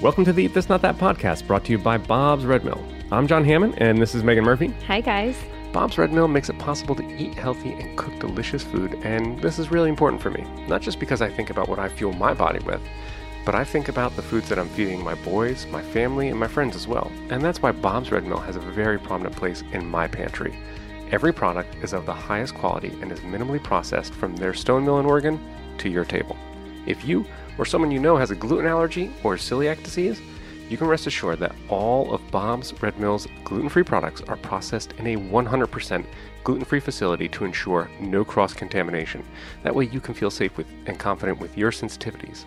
Welcome 0.00 0.24
to 0.26 0.32
the 0.32 0.44
Eat 0.44 0.54
This 0.54 0.68
Not 0.68 0.80
That 0.82 0.96
podcast 0.96 1.44
brought 1.48 1.64
to 1.64 1.72
you 1.72 1.78
by 1.78 1.98
Bob's 1.98 2.46
Red 2.46 2.64
Mill. 2.64 2.80
I'm 3.10 3.26
John 3.26 3.44
Hammond, 3.44 3.82
and 3.82 4.00
this 4.00 4.14
is 4.14 4.22
Megan 4.22 4.44
Murphy. 4.44 4.68
Hi, 4.86 5.00
guys. 5.00 5.36
Bob's 5.72 5.98
Red 5.98 6.12
Mill 6.12 6.28
makes 6.28 6.48
it 6.48 6.56
possible 6.56 6.94
to 6.94 7.16
eat 7.16 7.34
healthy 7.34 7.72
and 7.72 7.98
cook 7.98 8.16
delicious 8.20 8.62
food, 8.62 8.94
and 9.02 9.42
this 9.42 9.58
is 9.58 9.72
really 9.72 9.88
important 9.88 10.22
for 10.22 10.30
me. 10.30 10.46
Not 10.68 10.82
just 10.82 11.00
because 11.00 11.20
I 11.20 11.28
think 11.28 11.50
about 11.50 11.68
what 11.68 11.80
I 11.80 11.88
fuel 11.88 12.12
my 12.12 12.32
body 12.32 12.64
with, 12.64 12.80
but 13.44 13.56
I 13.56 13.64
think 13.64 13.88
about 13.88 14.14
the 14.14 14.22
foods 14.22 14.48
that 14.50 14.58
I'm 14.60 14.68
feeding 14.68 15.02
my 15.02 15.16
boys, 15.16 15.66
my 15.66 15.82
family, 15.82 16.28
and 16.28 16.38
my 16.38 16.46
friends 16.46 16.76
as 16.76 16.86
well. 16.86 17.10
And 17.30 17.42
that's 17.42 17.60
why 17.60 17.72
Bob's 17.72 18.12
Red 18.12 18.24
Mill 18.24 18.38
has 18.38 18.54
a 18.54 18.60
very 18.60 19.00
prominent 19.00 19.34
place 19.34 19.64
in 19.72 19.84
my 19.84 20.06
pantry. 20.06 20.56
Every 21.10 21.32
product 21.32 21.74
is 21.82 21.92
of 21.92 22.06
the 22.06 22.14
highest 22.14 22.54
quality 22.54 22.96
and 23.02 23.10
is 23.10 23.18
minimally 23.20 23.60
processed 23.60 24.14
from 24.14 24.36
their 24.36 24.54
stone 24.54 24.84
mill 24.84 25.00
in 25.00 25.06
Oregon 25.06 25.40
to 25.78 25.88
your 25.88 26.04
table. 26.04 26.36
If 26.86 27.04
you 27.04 27.26
or 27.58 27.66
someone 27.66 27.90
you 27.90 27.98
know 27.98 28.16
has 28.16 28.30
a 28.30 28.36
gluten 28.36 28.66
allergy 28.66 29.10
or 29.22 29.36
celiac 29.36 29.82
disease, 29.82 30.20
you 30.68 30.76
can 30.76 30.86
rest 30.86 31.06
assured 31.06 31.38
that 31.40 31.54
all 31.68 32.12
of 32.12 32.30
Bob's 32.30 32.74
Red 32.82 32.98
Mill's 32.98 33.26
gluten 33.44 33.68
free 33.68 33.82
products 33.82 34.20
are 34.22 34.36
processed 34.36 34.92
in 34.98 35.06
a 35.06 35.16
100% 35.16 36.04
gluten 36.44 36.64
free 36.64 36.80
facility 36.80 37.28
to 37.28 37.44
ensure 37.44 37.90
no 38.00 38.24
cross 38.24 38.52
contamination. 38.52 39.24
That 39.62 39.74
way, 39.74 39.86
you 39.86 40.00
can 40.00 40.14
feel 40.14 40.30
safe 40.30 40.56
with 40.56 40.66
and 40.86 40.98
confident 40.98 41.40
with 41.40 41.56
your 41.56 41.70
sensitivities. 41.70 42.44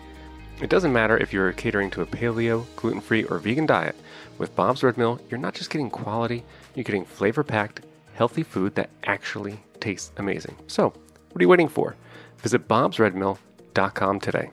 It 0.60 0.70
doesn't 0.70 0.92
matter 0.92 1.18
if 1.18 1.32
you're 1.32 1.52
catering 1.52 1.90
to 1.90 2.02
a 2.02 2.06
paleo, 2.06 2.64
gluten 2.76 3.00
free, 3.00 3.24
or 3.24 3.38
vegan 3.38 3.66
diet. 3.66 3.96
With 4.38 4.54
Bob's 4.54 4.84
Red 4.84 4.96
Mill, 4.96 5.20
you're 5.28 5.40
not 5.40 5.54
just 5.54 5.70
getting 5.70 5.90
quality, 5.90 6.44
you're 6.74 6.84
getting 6.84 7.04
flavor 7.04 7.42
packed, 7.42 7.80
healthy 8.14 8.44
food 8.44 8.76
that 8.76 8.90
actually 9.04 9.58
tastes 9.80 10.12
amazing. 10.18 10.56
So, 10.68 10.92
what 11.30 11.40
are 11.40 11.42
you 11.42 11.48
waiting 11.48 11.68
for? 11.68 11.96
Visit 12.38 12.68
bobsredmill.com 12.68 14.20
today. 14.20 14.50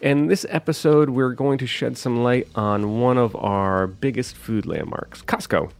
In 0.00 0.28
this 0.28 0.46
episode, 0.48 1.10
we're 1.10 1.34
going 1.34 1.58
to 1.58 1.66
shed 1.66 1.98
some 1.98 2.22
light 2.22 2.48
on 2.54 3.00
one 3.00 3.18
of 3.18 3.36
our 3.36 3.86
biggest 3.86 4.34
food 4.34 4.64
landmarks, 4.64 5.20
Costco. 5.20 5.72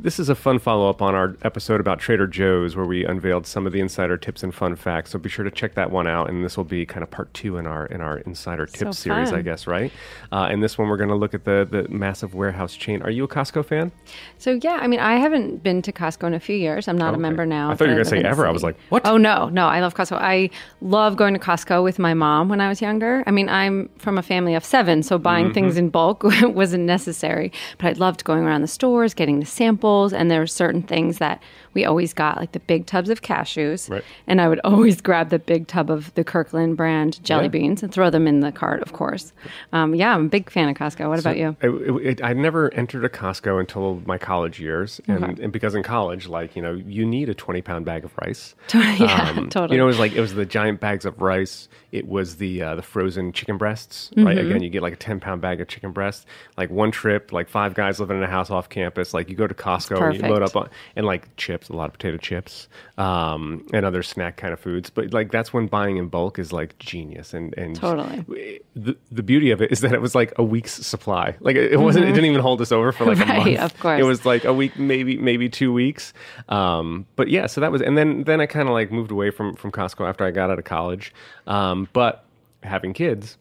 This 0.00 0.20
is 0.20 0.28
a 0.28 0.36
fun 0.36 0.60
follow 0.60 0.88
up 0.88 1.02
on 1.02 1.16
our 1.16 1.36
episode 1.42 1.80
about 1.80 1.98
Trader 1.98 2.28
Joe's, 2.28 2.76
where 2.76 2.86
we 2.86 3.04
unveiled 3.04 3.48
some 3.48 3.66
of 3.66 3.72
the 3.72 3.80
insider 3.80 4.16
tips 4.16 4.44
and 4.44 4.54
fun 4.54 4.76
facts. 4.76 5.10
So 5.10 5.18
be 5.18 5.28
sure 5.28 5.44
to 5.44 5.50
check 5.50 5.74
that 5.74 5.90
one 5.90 6.06
out. 6.06 6.30
And 6.30 6.44
this 6.44 6.56
will 6.56 6.62
be 6.62 6.86
kind 6.86 7.02
of 7.02 7.10
part 7.10 7.34
two 7.34 7.56
in 7.56 7.66
our 7.66 7.86
in 7.86 8.00
our 8.00 8.18
insider 8.18 8.66
tips 8.66 8.78
So 8.98 9.10
series. 9.10 9.32
I 9.32 9.42
guess, 9.42 9.66
right? 9.66 9.90
Uh, 10.30 10.46
and 10.50 10.62
this 10.62 10.78
one, 10.78 10.88
we're 10.88 10.98
going 10.98 11.08
to 11.08 11.16
look 11.16 11.34
at 11.34 11.44
the 11.44 11.66
the 11.68 11.88
massive 11.88 12.32
warehouse 12.32 12.76
chain. 12.76 13.02
Are 13.02 13.10
you 13.10 13.24
a 13.24 13.28
Costco 13.28 13.64
fan? 13.64 13.90
So 14.38 14.60
yeah, 14.62 14.78
I 14.80 14.86
mean, 14.86 15.00
I 15.00 15.16
haven't 15.16 15.64
been 15.64 15.82
to 15.82 15.90
Costco 15.92 16.28
in 16.28 16.34
a 16.34 16.38
few 16.40 16.56
years. 16.56 16.86
I'm 16.86 16.96
not 16.96 17.08
Okay. 17.08 17.16
a 17.16 17.20
member 17.20 17.44
now. 17.44 17.72
I 17.72 17.74
thought 17.74 17.86
you 17.86 17.90
were 17.90 17.96
gonna 17.96 18.04
say 18.04 18.18
in 18.18 18.22
the 18.22 18.28
ever. 18.28 18.46
I 18.46 18.52
was 18.52 18.62
like, 18.62 18.76
what? 18.90 19.04
Oh 19.04 19.16
no, 19.16 19.48
no, 19.48 19.66
I 19.66 19.80
love 19.80 19.94
Costco. 19.96 20.16
I 20.20 20.50
love 20.80 21.16
going 21.16 21.34
to 21.34 21.40
Costco 21.40 21.82
with 21.82 21.98
my 21.98 22.14
mom 22.14 22.48
when 22.48 22.60
I 22.60 22.68
was 22.68 22.80
younger. 22.80 23.24
I 23.26 23.32
mean, 23.32 23.48
I'm 23.48 23.88
from 23.98 24.16
a 24.16 24.22
family 24.22 24.54
of 24.54 24.64
seven, 24.64 25.02
so 25.02 25.18
buying 25.18 25.46
Mm-hmm. 25.46 25.54
things 25.54 25.76
in 25.76 25.88
bulk 25.88 26.22
wasn't 26.42 26.84
necessary. 26.84 27.50
But 27.78 27.86
I 27.88 27.92
loved 27.98 28.22
going 28.22 28.44
around 28.44 28.62
the 28.62 28.68
stores, 28.68 29.12
getting 29.14 29.40
the 29.40 29.46
samples, 29.58 30.12
and 30.14 30.30
there 30.30 30.40
were 30.40 30.46
certain 30.46 30.82
things 30.82 31.18
that 31.18 31.42
we 31.74 31.84
always 31.84 32.14
got, 32.14 32.38
like 32.38 32.52
the 32.52 32.60
big 32.60 32.86
tubs 32.86 33.10
of 33.10 33.20
cashews, 33.20 33.90
Right. 33.90 34.02
and 34.26 34.40
I 34.40 34.48
would 34.48 34.60
always 34.64 35.00
grab 35.02 35.28
the 35.28 35.38
big 35.38 35.66
tub 35.68 35.90
of 35.90 36.12
the 36.14 36.24
Kirkland 36.24 36.76
brand 36.76 37.22
jelly 37.22 37.44
Yeah. 37.44 37.48
beans 37.48 37.82
and 37.82 37.92
throw 37.92 38.08
them 38.10 38.26
in 38.26 38.40
the 38.40 38.50
cart, 38.50 38.80
of 38.82 38.92
course. 38.94 39.32
Um, 39.72 39.94
yeah, 39.94 40.14
I'm 40.14 40.26
a 40.26 40.28
big 40.28 40.48
fan 40.50 40.68
of 40.70 40.76
Costco. 40.76 41.08
What 41.08 41.18
about 41.20 41.36
you? 41.36 41.56
It, 41.60 42.06
it, 42.06 42.24
I 42.24 42.32
never 42.32 42.72
entered 42.74 43.04
a 43.04 43.08
Costco 43.10 43.60
until 43.60 44.00
my 44.06 44.16
college 44.16 44.58
years, 44.60 45.00
and, 45.06 45.38
and 45.38 45.52
because 45.52 45.74
in 45.74 45.82
college, 45.82 46.26
like 46.28 46.56
you 46.56 46.62
know, 46.62 46.72
you 46.72 47.04
need 47.04 47.28
a 47.28 47.34
twenty 47.34 47.60
pound 47.60 47.84
bag 47.84 48.04
of 48.04 48.16
rice. 48.18 48.54
yeah, 48.74 49.34
Um, 49.36 49.48
totally. 49.50 49.74
You 49.74 49.78
know, 49.78 49.84
it 49.84 49.88
was 49.88 49.98
like 49.98 50.12
it 50.12 50.20
was 50.20 50.34
the 50.34 50.46
giant 50.46 50.80
bags 50.80 51.04
of 51.04 51.20
rice. 51.20 51.68
It 51.90 52.06
was 52.06 52.36
the 52.36 52.62
uh, 52.62 52.74
the 52.76 52.82
frozen 52.82 53.32
chicken 53.32 53.56
breasts, 53.58 54.10
right? 54.16 54.36
Mm-hmm. 54.36 54.46
Again, 54.50 54.62
you 54.62 54.70
get 54.70 54.82
like 54.82 54.92
a 54.92 54.96
ten 54.96 55.20
pound 55.20 55.40
bag 55.42 55.60
of 55.60 55.68
chicken 55.68 55.90
breasts. 55.92 56.26
Like 56.56 56.70
one 56.70 56.90
trip, 56.92 57.32
like 57.32 57.48
five 57.48 57.74
guys 57.74 57.98
living 57.98 58.18
in 58.18 58.22
a 58.22 58.26
house 58.28 58.50
off 58.50 58.68
campus. 58.68 59.12
Like 59.14 59.28
you 59.28 59.34
go 59.36 59.46
to 59.48 59.54
Costco 59.54 60.00
and 60.10 60.16
you 60.22 60.28
load 60.28 60.42
up 60.42 60.54
on 60.56 60.68
and 60.96 61.06
like 61.06 61.34
chips, 61.36 61.68
a 61.68 61.72
lot 61.72 61.86
of 61.86 61.92
potato 61.92 62.16
chips, 62.16 62.68
um, 62.96 63.66
and 63.72 63.84
other 63.84 64.02
snack 64.02 64.36
kind 64.36 64.52
of 64.52 64.60
foods. 64.60 64.90
But 64.90 65.12
like 65.12 65.30
that's 65.32 65.52
when 65.52 65.66
buying 65.66 65.96
in 65.96 66.08
bulk 66.08 66.38
is 66.38 66.52
like 66.52 66.78
genius. 66.78 67.34
And 67.34 67.56
and 67.58 67.74
Totally. 67.76 68.60
the, 68.76 68.96
the 69.10 69.22
beauty 69.22 69.50
of 69.50 69.60
it 69.62 69.72
is 69.72 69.80
that 69.80 69.92
it 69.92 70.00
was 70.00 70.14
like 70.14 70.32
a 70.36 70.42
week's 70.44 70.74
supply. 70.86 71.36
Like 71.40 71.56
it, 71.56 71.72
it 71.72 71.80
wasn't. 71.80 72.04
It 72.06 72.12
didn't 72.12 72.26
even 72.26 72.40
hold 72.40 72.60
us 72.60 72.70
over 72.72 72.92
for 72.92 73.04
like 73.04 73.18
a 73.18 73.22
Mm-hmm. 73.28 73.60
Month. 73.60 73.72
of 73.74 73.80
course. 73.80 74.00
It 74.00 74.04
was 74.04 74.24
like 74.26 74.44
a 74.44 74.52
week, 74.52 74.78
maybe 74.78 75.16
maybe 75.18 75.48
two 75.48 75.72
weeks. 75.72 76.12
Um, 76.48 77.06
but 77.16 77.28
yeah, 77.28 77.46
so 77.46 77.60
that 77.60 77.72
was, 77.72 77.82
and 77.82 77.96
then 77.96 78.24
then 78.24 78.40
I 78.40 78.46
kind 78.46 78.68
of 78.68 78.72
like 78.74 78.90
moved 78.92 79.10
away 79.10 79.30
from 79.30 79.54
from 79.56 79.70
Costco 79.72 80.08
after 80.08 80.24
I 80.24 80.30
got 80.30 80.50
out 80.50 80.58
of 80.58 80.64
college. 80.64 81.12
Um, 81.46 81.88
but 81.92 82.24
having 82.62 82.92
kids 82.92 83.38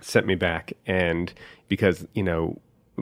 sent 0.00 0.26
me 0.26 0.34
back, 0.34 0.72
and 0.86 1.32
because 1.68 2.06
you 2.14 2.22
know. 2.22 2.58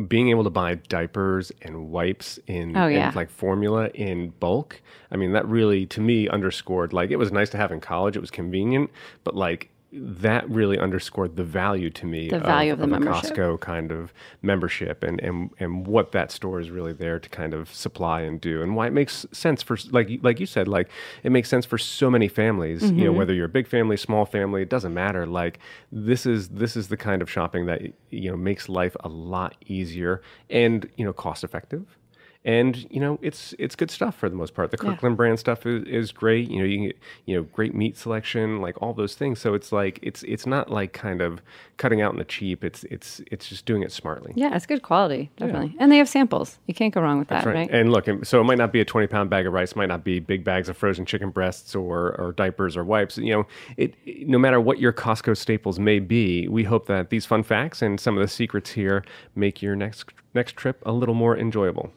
Being 0.07 0.29
able 0.31 0.45
to 0.45 0.51
buy 0.51 0.77
diapers 0.77 1.51
and 1.63 1.91
wipes 1.91 2.39
in, 2.47 2.77
Oh, 2.77 2.87
yeah. 2.87 3.11
like 3.15 3.31
formula 3.31 3.89
in 3.95 4.31
bulk, 4.39 4.81
I 5.11 5.17
mean 5.17 5.33
that 5.33 5.47
really 5.49 5.87
to 5.87 6.01
me 6.01 6.29
underscored 6.29 6.93
like 6.93 7.11
it 7.11 7.17
was 7.17 7.33
nice 7.33 7.51
to 7.51 7.57
have 7.57 7.73
in 7.73 7.81
college. 7.81 8.17
It 8.17 8.21
was 8.21 8.31
convenient, 8.31 8.91
but 9.25 9.35
like 9.35 9.71
that 9.91 10.49
really 10.51 10.79
underscored 10.79 11.37
the 11.37 11.45
value 11.45 11.89
to 11.89 12.05
me 12.05 12.29
The 12.29 12.41
value 12.41 12.73
of 12.75 12.79
the 12.79 12.85
a 12.85 12.89
membership. 12.89 13.35
Costco 13.35 13.59
kind 13.61 13.91
of 13.91 14.13
membership 14.43 15.03
and, 15.03 15.19
and 15.23 15.51
and 15.59 15.87
what 15.87 16.13
that 16.13 16.31
store 16.31 16.61
is 16.61 16.71
really 16.71 16.93
there 16.93 17.19
to 17.19 17.29
kind 17.31 17.55
of 17.55 17.73
supply 17.73 18.21
and 18.21 18.39
do 18.39 18.63
and 18.63 18.77
why 18.77 18.87
it 18.89 18.93
makes 18.93 19.25
sense 19.33 19.63
for 19.63 19.79
like 19.91 20.11
like 20.23 20.41
you 20.41 20.47
said 20.47 20.69
like 20.69 20.91
it 21.23 21.33
makes 21.33 21.49
sense 21.49 21.65
for 21.65 21.79
so 21.79 22.11
many 22.11 22.29
families 22.29 22.83
you 22.83 22.89
Mm-hmm. 22.89 23.05
know 23.05 23.13
whether 23.13 23.33
you're 23.33 23.47
a 23.47 23.49
big 23.49 23.67
family 23.67 23.97
small 23.97 24.27
family 24.27 24.61
it 24.61 24.69
doesn't 24.69 24.93
matter 24.93 25.27
like 25.27 25.59
this 25.91 26.27
is 26.27 26.49
this 26.51 26.77
is 26.77 26.89
the 26.89 26.97
kind 26.99 27.23
of 27.23 27.31
shopping 27.31 27.65
that 27.67 27.81
you 28.11 28.31
know 28.31 28.37
makes 28.37 28.69
life 28.69 28.95
a 29.01 29.09
lot 29.09 29.57
easier 29.67 30.21
and 30.51 30.87
you 30.97 31.05
know 31.05 31.15
cost 31.15 31.45
effective 31.45 31.97
and 32.45 32.87
you 32.91 33.01
know 33.01 33.19
it's 33.21 33.55
it's 33.59 33.75
good 33.77 33.91
stuff 33.91 34.17
for 34.17 34.29
the 34.29 34.37
most 34.37 34.55
part. 34.55 34.71
The 34.71 34.79
Kirkland 34.79 35.17
brand 35.17 35.39
stuff 35.39 35.67
is, 35.67 35.85
is 35.85 36.13
great. 36.13 36.51
You 36.51 36.59
know 36.61 36.65
you 36.65 36.77
can 36.79 36.87
get 36.87 36.99
you 37.27 37.37
know 37.37 37.43
great 37.53 37.75
meat 37.75 37.97
selection, 37.97 38.61
like 38.61 38.81
all 38.81 38.95
those 38.95 39.15
things. 39.15 39.41
So 39.41 39.55
it's 39.55 39.73
like 39.73 39.99
it's 40.03 40.23
it's 40.23 40.47
not 40.47 40.71
like 40.71 40.93
kind 40.93 41.21
of 41.21 41.41
cutting 41.77 42.01
out 42.01 42.13
in 42.13 42.19
the 42.19 42.25
cheap. 42.25 42.65
It's 42.65 42.85
it's 42.85 43.21
it's 43.31 43.49
just 43.49 43.67
doing 43.67 43.83
it 43.83 43.93
smartly. 43.93 44.33
Yeah, 44.37 44.55
it's 44.55 44.67
good 44.67 44.83
quality, 44.83 45.31
definitely. 45.37 45.77
And 45.79 45.91
they 45.93 45.99
have 45.99 46.09
samples. 46.09 46.59
You 46.67 46.75
can't 46.75 46.95
go 46.95 47.01
wrong 47.01 47.19
with 47.19 47.29
that, 47.29 47.45
Right. 47.45 47.55
right? 47.55 47.71
And 47.71 47.93
look, 47.93 48.07
so 48.25 48.41
it 48.41 48.45
might 48.45 48.59
not 48.59 48.73
be 48.73 48.81
a 48.81 48.85
20 48.85 49.07
pound 49.09 49.31
bag 49.31 49.47
of 49.47 49.53
rice, 49.53 49.75
might 49.77 49.87
not 49.87 50.05
be 50.05 50.19
big 50.21 50.45
bags 50.45 50.69
of 50.69 50.77
frozen 50.77 51.05
chicken 51.07 51.31
breasts 51.31 51.75
or, 51.75 52.19
or 52.21 52.33
diapers 52.33 52.77
or 52.77 52.85
wipes. 52.85 53.19
You 53.19 53.33
know, 53.33 53.47
it, 53.77 53.95
no 54.29 54.39
matter 54.39 54.61
what 54.61 54.79
your 54.79 54.93
Costco 54.93 55.37
staples 55.37 55.79
may 55.79 55.99
be, 55.99 56.49
we 56.49 56.65
hope 56.65 56.87
that 56.87 57.11
these 57.11 57.27
fun 57.27 57.43
facts 57.43 57.83
and 57.83 57.99
some 58.01 58.17
of 58.17 58.23
the 58.23 58.29
secrets 58.29 58.71
here 58.71 59.05
make 59.35 59.61
your 59.61 59.77
next 59.77 60.11
next 60.35 60.57
trip 60.57 60.81
a 60.87 60.93
little 60.93 61.15
more 61.15 61.37
enjoyable. 61.37 61.91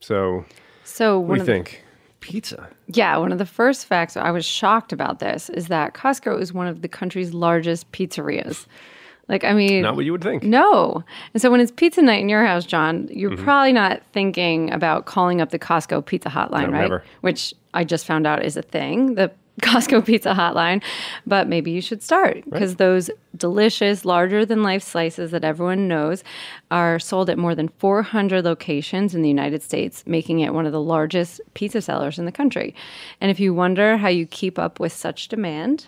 So, 0.00 0.44
So 0.84 1.18
what 1.18 1.34
do 1.36 1.40
you 1.40 1.46
the, 1.46 1.52
think? 1.52 1.84
Pizza. 2.20 2.68
yeah, 2.88 3.16
one 3.16 3.32
of 3.32 3.38
the 3.38 3.46
first 3.46 3.86
facts 3.86 4.16
I 4.16 4.30
was 4.30 4.44
shocked 4.44 4.92
about 4.92 5.18
this 5.20 5.48
is 5.50 5.68
that 5.68 5.94
Costco 5.94 6.40
is 6.40 6.52
one 6.52 6.66
of 6.66 6.82
the 6.82 6.88
country's 6.88 7.32
largest 7.32 7.90
pizzerias. 7.92 8.66
Like, 9.28 9.44
I 9.44 9.52
mean, 9.52 9.82
Not 9.82 9.94
what 9.94 10.04
you 10.04 10.12
would 10.12 10.22
think. 10.22 10.42
no. 10.42 11.04
And 11.34 11.40
so 11.42 11.50
when 11.50 11.60
it's 11.60 11.70
pizza 11.70 12.00
night 12.02 12.20
in 12.22 12.28
your 12.30 12.44
house, 12.46 12.64
John, 12.64 13.08
you're 13.12 13.30
Mm-hmm. 13.32 13.44
probably 13.44 13.72
not 13.72 14.02
thinking 14.12 14.72
about 14.72 15.04
calling 15.06 15.40
up 15.40 15.50
the 15.50 15.58
Costco 15.58 16.04
pizza 16.06 16.28
hotline, 16.30 16.66
No, 16.68 16.72
right? 16.72 16.80
never. 16.82 17.04
Which 17.20 17.52
I 17.74 17.84
just 17.84 18.06
found 18.06 18.26
out 18.26 18.42
is 18.44 18.56
a 18.56 18.62
thing, 18.62 19.14
the 19.16 19.30
Costco 19.60 20.04
pizza 20.06 20.34
hotline. 20.34 20.82
But 21.26 21.48
maybe 21.48 21.70
you 21.70 21.80
should 21.80 22.02
start 22.02 22.44
because 22.44 22.76
those 22.76 23.10
delicious, 23.36 24.04
larger 24.04 24.44
than 24.44 24.62
life 24.62 24.82
slices 24.82 25.30
that 25.30 25.44
everyone 25.44 25.88
knows 25.88 26.24
are 26.70 26.98
sold 26.98 27.30
at 27.30 27.38
more 27.38 27.54
than 27.54 27.68
400 27.68 28.44
locations 28.44 29.14
in 29.14 29.22
the 29.22 29.28
United 29.28 29.62
States, 29.62 30.02
making 30.06 30.40
it 30.40 30.54
one 30.54 30.66
of 30.66 30.72
the 30.72 30.80
largest 30.80 31.40
pizza 31.54 31.80
sellers 31.80 32.18
in 32.18 32.24
the 32.24 32.32
country. 32.32 32.74
And 33.20 33.30
if 33.30 33.38
you 33.40 33.54
wonder 33.54 33.96
how 33.96 34.08
you 34.08 34.26
keep 34.26 34.58
up 34.58 34.80
with 34.80 34.92
such 34.92 35.28
demand, 35.28 35.86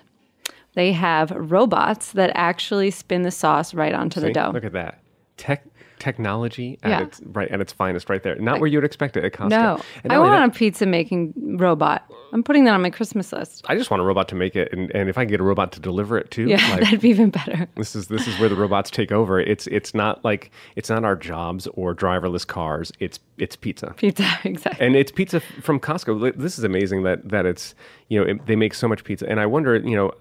they 0.75 0.92
have 0.92 1.31
robots 1.32 2.12
that 2.12 2.31
actually 2.34 2.90
spin 2.90 3.23
the 3.23 3.31
sauce 3.31 3.75
right 3.75 3.94
onto 3.94 4.20
the 4.20 4.32
dough. 4.32 4.52
Look 4.55 4.64
at 4.64 4.73
that. 4.73 5.00
Tech 5.37 5.64
technology 6.00 6.79
at 6.82 6.91
Yeah. 6.91 7.02
its 7.02 7.20
right 7.26 7.49
at 7.50 7.61
its 7.61 7.73
finest 7.73 8.11
right 8.11 8.23
there. 8.23 8.35
Not 8.37 8.58
where 8.58 8.67
you 8.67 8.79
would 8.79 8.85
expect 8.85 9.17
it 9.17 9.25
at 9.25 9.32
Costco. 9.32 9.50
No, 9.50 9.81
I 10.08 10.19
want 10.19 10.32
that- 10.32 10.49
a 10.49 10.58
pizza 10.58 10.87
making 10.87 11.32
robot. 11.58 12.05
I'm 12.32 12.43
putting 12.44 12.64
that 12.64 12.75
on 12.75 12.82
my 12.82 12.91
Christmas 12.91 13.32
list. 13.32 13.64
I 13.69 13.75
just 13.76 13.91
want 13.91 14.00
a 14.00 14.05
robot 14.05 14.29
to 14.29 14.37
make 14.37 14.55
it, 14.55 14.73
and, 14.73 14.91
and 14.94 15.08
if 15.08 15.19
I 15.19 15.25
can 15.25 15.31
get 15.32 15.41
a 15.41 15.44
robot 15.44 15.73
to 15.73 15.81
deliver 15.81 16.17
it 16.17 16.31
too, 16.31 16.47
Yeah, 16.47 16.56
like, 16.70 16.81
that'd 16.82 17.00
be 17.00 17.08
even 17.11 17.31
better. 17.31 17.69
this 17.76 17.94
is 17.97 18.06
this 18.08 18.26
is 18.29 18.38
where 18.38 18.49
the 18.49 18.55
robots 18.56 18.91
take 18.91 19.11
over. 19.12 19.38
It's 19.41 19.67
it's 19.69 19.94
not 19.94 20.25
like 20.25 20.50
it's 20.76 20.88
not 20.88 21.05
our 21.05 21.17
jobs 21.17 21.67
or 21.75 21.94
driverless 21.94 22.47
cars. 22.47 22.93
It's 23.00 23.19
it's 23.38 23.56
pizza, 23.56 23.94
Pizza, 23.97 24.29
exactly. 24.44 24.85
and 24.87 24.97
it's 24.97 25.11
pizza 25.12 25.41
from 25.41 25.81
Costco. 25.81 26.37
This 26.37 26.58
is 26.58 26.64
amazing 26.64 27.02
that 27.02 27.29
that 27.29 27.47
it's 27.47 27.75
you 28.08 28.20
know 28.20 28.26
it, 28.31 28.47
they 28.47 28.56
make 28.56 28.75
so 28.75 28.87
much 28.88 29.05
pizza, 29.05 29.29
and 29.29 29.41
I 29.41 29.47
wonder 29.47 29.76
you 29.76 29.97
know 29.97 30.12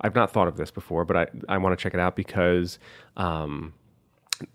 I've 0.00 0.14
not 0.14 0.32
thought 0.32 0.48
of 0.48 0.56
this 0.56 0.70
before, 0.70 1.04
but 1.04 1.16
I 1.16 1.26
I 1.54 1.58
want 1.58 1.78
to 1.78 1.82
check 1.82 1.92
it 1.94 2.00
out 2.00 2.16
because. 2.16 2.78
Um, 3.16 3.72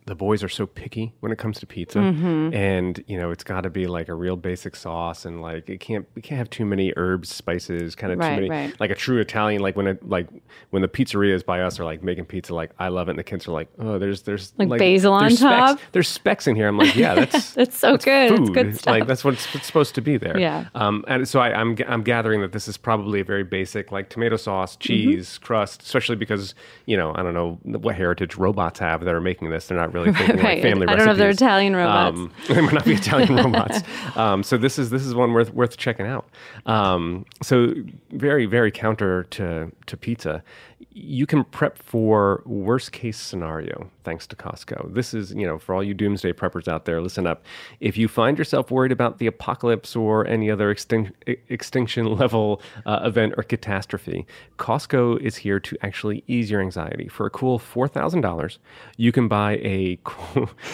the 0.05 0.15
boys 0.15 0.43
are 0.43 0.49
so 0.49 0.65
picky 0.65 1.13
when 1.19 1.31
it 1.31 1.37
comes 1.37 1.59
to 1.59 1.65
pizza, 1.65 1.99
Mm-hmm. 1.99 2.53
and 2.53 3.03
you 3.07 3.17
know 3.17 3.31
it's 3.31 3.43
got 3.43 3.61
to 3.61 3.69
be 3.69 3.87
like 3.87 4.07
a 4.09 4.13
real 4.13 4.35
basic 4.35 4.75
sauce, 4.75 5.25
and 5.25 5.41
like 5.41 5.69
it 5.69 5.79
can't 5.79 6.05
we 6.15 6.21
can't 6.21 6.37
have 6.37 6.49
too 6.49 6.65
many 6.65 6.93
herbs, 6.97 7.33
spices, 7.33 7.95
kind 7.95 8.11
of 8.13 8.19
Right, 8.19 8.29
too 8.29 8.35
many 8.35 8.49
right. 8.49 8.79
like 8.79 8.91
a 8.91 8.95
true 8.95 9.19
Italian. 9.19 9.61
Like 9.61 9.75
when 9.75 9.87
it 9.87 10.07
like 10.07 10.27
when 10.71 10.81
the 10.81 10.87
pizzerias 10.87 11.45
by 11.45 11.61
us 11.61 11.79
are 11.79 11.85
like 11.85 12.03
making 12.03 12.25
pizza, 12.25 12.53
like 12.53 12.71
I 12.79 12.87
love 12.89 13.07
it, 13.07 13.11
and 13.11 13.19
the 13.19 13.23
kids 13.23 13.47
are 13.47 13.51
like, 13.51 13.69
oh, 13.79 13.97
there's 13.99 14.23
there's 14.23 14.53
Like 14.57 14.79
basil 14.79 15.13
on 15.13 15.23
there's 15.23 15.39
top? 15.39 15.79
There's 15.91 16.07
specks 16.07 16.47
in 16.47 16.55
here. 16.55 16.67
I'm 16.67 16.77
like, 16.77 16.95
yeah, 16.95 17.15
that's 17.25 17.53
That's 17.53 17.77
so 17.77 17.97
good. 17.97 18.31
It's 18.31 18.39
food. 18.39 18.53
good 18.53 18.77
stuff. 18.77 18.91
Like 18.91 19.07
that's 19.07 19.23
what 19.23 19.33
it's, 19.35 19.53
what's 19.53 19.65
supposed 19.67 19.95
to 19.95 20.01
be 20.01 20.17
there. 20.17 20.37
Yeah. 20.39 20.65
Um, 20.75 21.03
and 21.07 21.27
so 21.27 21.39
I, 21.39 21.53
I'm 21.59 21.75
g- 21.75 21.85
I'm 21.87 22.03
gathering 22.03 22.41
that 22.41 22.51
this 22.51 22.67
is 22.67 22.77
probably 22.77 23.19
a 23.19 23.23
very 23.25 23.43
basic 23.43 23.91
like 23.91 24.09
tomato 24.09 24.37
sauce, 24.37 24.73
Mm-hmm. 24.73 24.79
cheese, 24.81 25.37
crust, 25.39 25.81
especially 25.83 26.15
because 26.15 26.55
you 26.85 26.97
know 26.97 27.13
I 27.15 27.23
don't 27.23 27.33
know 27.33 27.59
what 27.63 27.95
heritage 27.95 28.35
robots 28.35 28.79
have 28.79 29.03
that 29.05 29.13
are 29.13 29.21
making 29.21 29.49
this. 29.49 29.69
They're 29.75 29.85
not 29.85 29.93
really 29.93 30.13
thinking 30.13 30.37
Right. 30.43 30.55
like 30.55 30.61
family 30.61 30.87
I 30.87 30.95
don't 30.95 31.05
know 31.05 31.11
if 31.13 31.17
they're. 31.17 31.29
Italian 31.29 31.75
robots. 31.75 32.17
Um, 32.17 32.31
they 32.47 32.61
might 32.61 32.73
not 32.73 32.85
be 32.85 32.93
Italian 32.93 33.35
robots. 33.43 33.81
Um, 34.15 34.43
so 34.43 34.57
this 34.57 34.77
is 34.77 34.89
this 34.89 35.05
is 35.05 35.15
one 35.15 35.33
worth 35.33 35.53
worth 35.53 35.77
checking 35.77 36.05
out. 36.05 36.29
Um, 36.65 37.25
so 37.41 37.73
very 38.11 38.45
very 38.45 38.71
counter 38.71 39.23
to 39.31 39.71
to 39.87 39.97
pizza. 39.97 40.43
You 40.91 41.25
can 41.25 41.43
prep 41.45 41.77
for 41.77 42.43
worst 42.45 42.91
case 42.91 43.17
scenario 43.17 43.89
thanks 44.03 44.27
to 44.27 44.35
Costco. 44.35 44.93
This 44.93 45.13
is 45.13 45.33
you 45.33 45.45
know 45.45 45.57
for 45.57 45.75
all 45.75 45.83
you 45.83 45.93
doomsday 45.93 46.33
preppers 46.33 46.67
out 46.67 46.85
there, 46.85 47.01
listen 47.01 47.27
up. 47.27 47.43
If 47.79 47.97
you 47.97 48.07
find 48.07 48.37
yourself 48.37 48.71
worried 48.71 48.91
about 48.91 49.19
the 49.19 49.27
apocalypse 49.27 49.95
or 49.95 50.27
any 50.27 50.49
other 50.51 50.73
extin- 50.73 51.11
extinction 51.49 52.05
level 52.17 52.61
uh, 52.85 53.01
event 53.03 53.33
or 53.37 53.43
catastrophe, 53.43 54.25
Costco 54.57 55.19
is 55.19 55.37
here 55.37 55.59
to 55.59 55.77
actually 55.81 56.23
ease 56.27 56.49
your 56.51 56.61
anxiety. 56.61 57.07
For 57.07 57.25
a 57.25 57.29
cool 57.29 57.59
four 57.59 57.87
thousand 57.87 58.21
dollars, 58.21 58.59
you 58.97 59.11
can 59.11 59.27
buy 59.27 59.53
a 59.57 59.99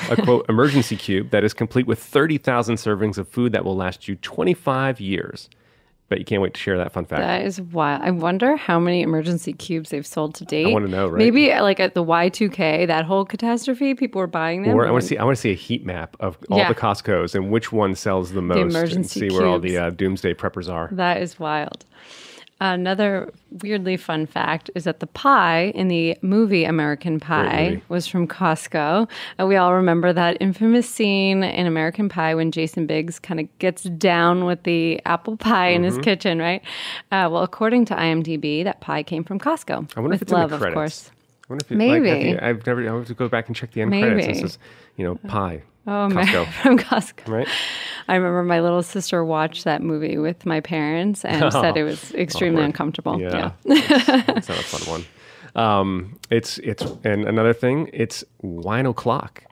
a 0.09 0.15
quote 0.23 0.45
emergency 0.49 0.95
cube 0.95 1.31
that 1.31 1.43
is 1.43 1.53
complete 1.53 1.87
with 1.87 1.99
thirty 1.99 2.37
thousand 2.37 2.75
servings 2.75 3.17
of 3.17 3.27
food 3.27 3.51
that 3.53 3.65
will 3.65 3.75
last 3.75 4.07
you 4.07 4.15
twenty 4.15 4.53
five 4.53 4.99
years. 4.99 5.49
Bet 6.09 6.17
you 6.19 6.25
can't 6.25 6.41
wait 6.41 6.56
to 6.56 6.59
share 6.59 6.75
that 6.77 6.91
fun 6.91 7.06
fact. 7.06 7.21
That 7.21 7.44
is 7.45 7.61
wild. 7.61 8.01
I 8.03 8.09
wonder 8.11 8.56
how 8.56 8.79
many 8.79 9.03
emergency 9.03 9.53
cubes 9.53 9.91
they've 9.91 10.06
sold 10.06 10.33
to 10.35 10.45
date. 10.45 10.65
I 10.67 10.71
wanna 10.71 10.88
know, 10.88 11.07
right? 11.07 11.19
Maybe 11.19 11.50
like 11.53 11.79
at 11.79 11.94
the 11.94 12.03
Y2K, 12.03 12.88
that 12.88 13.06
whole 13.06 13.25
catastrophe, 13.25 13.94
people 13.94 14.19
were 14.19 14.25
buying 14.27 14.63
them. 14.63 14.75
or 14.75 14.88
I 14.88 14.91
want 14.91 15.03
to 15.03 15.07
see. 15.07 15.17
I 15.17 15.23
want 15.23 15.38
to 15.38 15.41
see 15.41 15.51
a 15.51 15.56
heat 15.56 15.85
map 15.85 16.17
of 16.19 16.38
all 16.50 16.57
Yeah. 16.57 16.67
the 16.67 16.75
Costco's 16.75 17.35
and 17.35 17.51
which 17.51 17.71
one 17.71 17.94
sells 17.94 18.31
the 18.31 18.41
most, 18.41 18.57
and 18.57 18.71
emergency 18.71 19.19
see 19.29 19.29
where 19.38 19.45
all 19.45 19.59
the 19.59 19.77
uh, 19.77 19.89
doomsday 19.91 20.33
preppers 20.33 20.67
are. 20.71 20.89
That 20.91 21.21
is 21.21 21.39
wild. 21.39 21.85
Another 22.61 23.31
weirdly 23.61 23.95
fun 23.95 24.25
fact 24.25 24.69
is 24.75 24.83
that 24.83 25.00
the 25.00 25.07
pie 25.07 25.71
in 25.75 25.88
the 25.88 26.17
movie 26.21 26.65
American 26.65 27.17
Pie 27.19 27.69
movie. 27.69 27.83
was 27.88 28.06
from 28.06 28.27
Costco. 28.27 29.09
Uh, 29.39 29.45
we 29.47 29.56
all 29.56 29.73
remember 29.73 30.11
that 30.11 30.35
infamous 30.41 30.89
scene 30.89 31.41
in 31.44 31.65
American 31.67 32.09
Pie 32.09 32.35
when 32.35 32.51
Jason 32.51 32.85
Biggs 32.85 33.17
kind 33.17 33.39
of 33.39 33.59
gets 33.59 33.83
down 33.83 34.44
with 34.44 34.63
the 34.63 35.01
apple 35.06 35.38
pie 35.38 35.69
in 35.69 35.83
his 35.83 35.94
Mm-hmm. 35.94 36.03
kitchen, 36.03 36.39
right? 36.39 36.61
Uh, 37.11 37.29
well, 37.31 37.44
according 37.44 37.85
to 37.85 37.95
IMDb, 37.95 38.63
that 38.65 38.81
pie 38.81 39.03
came 39.03 39.23
from 39.23 39.39
Costco. 39.39 39.89
I 39.95 40.00
wonder 40.01 40.09
with 40.09 40.13
if 40.15 40.21
it's 40.23 40.31
love, 40.33 40.44
in 40.44 40.50
the 40.50 40.56
of 40.56 40.61
credits. 40.73 40.75
course. 40.75 41.11
I 41.11 41.53
wonder 41.53 41.65
if 41.65 41.71
it, 41.71 41.75
Maybe. 41.75 42.09
Like, 42.09 42.19
at 42.35 42.39
the- 42.41 42.45
I've 42.45 42.65
never. 42.67 42.81
I 42.89 42.94
have 42.97 43.07
to 43.07 43.13
go 43.13 43.29
back 43.29 43.47
and 43.47 43.56
check 43.56 43.71
the 43.71 43.81
end 43.81 43.91
credits. 43.91 44.27
Maybe. 44.27 44.38
It 44.38 44.41
says, 44.41 44.59
you 44.97 45.06
know, 45.06 45.15
pie. 45.29 45.63
Oh, 45.87 46.07
Costco. 46.11 46.13
man, 46.13 46.45
from 46.63 46.77
Costco. 46.77 47.27
Right. 47.27 47.47
I 48.07 48.15
remember 48.15 48.43
my 48.43 48.59
little 48.61 48.83
sister 48.83 49.23
watched 49.23 49.63
that 49.63 49.81
movie 49.81 50.17
with 50.17 50.45
my 50.45 50.59
parents 50.61 51.23
and 51.25 51.51
said 51.53 51.77
it 51.77 51.83
was 51.83 52.13
extremely 52.13 52.57
Awkward. 52.57 52.65
uncomfortable. 52.65 53.19
Yeah, 53.21 53.51
That's, 53.65 53.87
that's 54.27 54.49
not 54.49 54.59
a 54.59 54.63
fun 54.63 54.91
one. 54.91 55.05
Um, 55.55 56.19
it's 56.29 56.59
it's 56.59 56.83
and 57.03 57.25
another 57.27 57.53
thing, 57.53 57.89
it's 57.91 58.23
wine 58.43 58.85
o'clock. 58.85 59.43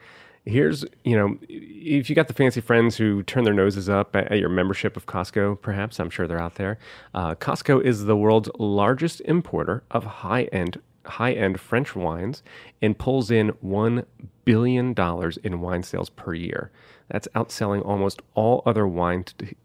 Here's 0.45 0.85
you 1.03 1.17
know, 1.17 1.39
if 1.49 2.07
you 2.07 2.15
got 2.15 2.27
the 2.27 2.35
fancy 2.35 2.61
friends 2.61 2.95
who 2.97 3.23
turn 3.23 3.45
their 3.45 3.53
noses 3.53 3.89
up 3.89 4.15
at, 4.15 4.31
at 4.31 4.37
your 4.39 4.47
membership 4.49 4.95
of 4.95 5.07
Costco, 5.07 5.59
perhaps 5.59 5.99
I'm 5.99 6.11
sure 6.11 6.27
they're 6.27 6.39
out 6.39 6.53
there. 6.55 6.77
Uh, 7.15 7.33
Costco 7.33 7.81
is 7.81 8.05
the 8.05 8.15
world's 8.15 8.47
largest 8.59 9.21
importer 9.21 9.83
of 9.89 10.03
high 10.05 10.43
end 10.51 10.79
high 11.07 11.33
end 11.33 11.59
French 11.59 11.95
wines 11.95 12.43
and 12.81 12.97
pulls 12.97 13.31
in 13.31 13.49
one 13.61 14.05
billion 14.45 14.93
dollars 14.93 15.37
in 15.37 15.61
wine 15.61 15.83
sales 15.83 16.09
per 16.09 16.33
year. 16.33 16.71
That's 17.09 17.27
outselling 17.35 17.85
almost 17.85 18.21
all 18.33 18.63
other 18.65 18.87
wine 18.87 19.23
t- 19.23 19.55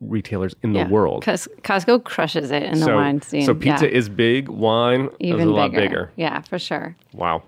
retailers 0.00 0.54
in 0.62 0.72
the 0.72 0.84
world. 0.84 1.20
Because 1.20 1.48
Costco 1.62 2.04
crushes 2.04 2.50
it 2.50 2.62
in 2.64 2.80
the 2.80 2.94
wine 2.94 3.22
scene. 3.22 3.44
so 3.44 3.54
pizza 3.54 3.86
yeah. 3.86 3.96
is 3.96 4.08
big, 4.08 4.48
wine 4.48 5.08
even 5.20 5.40
is 5.40 5.46
a 5.46 5.50
lot 5.50 5.70
bigger. 5.70 5.82
bigger. 5.82 6.12
Yeah, 6.16 6.40
for 6.42 6.58
sure. 6.58 6.96
Wow, 7.12 7.42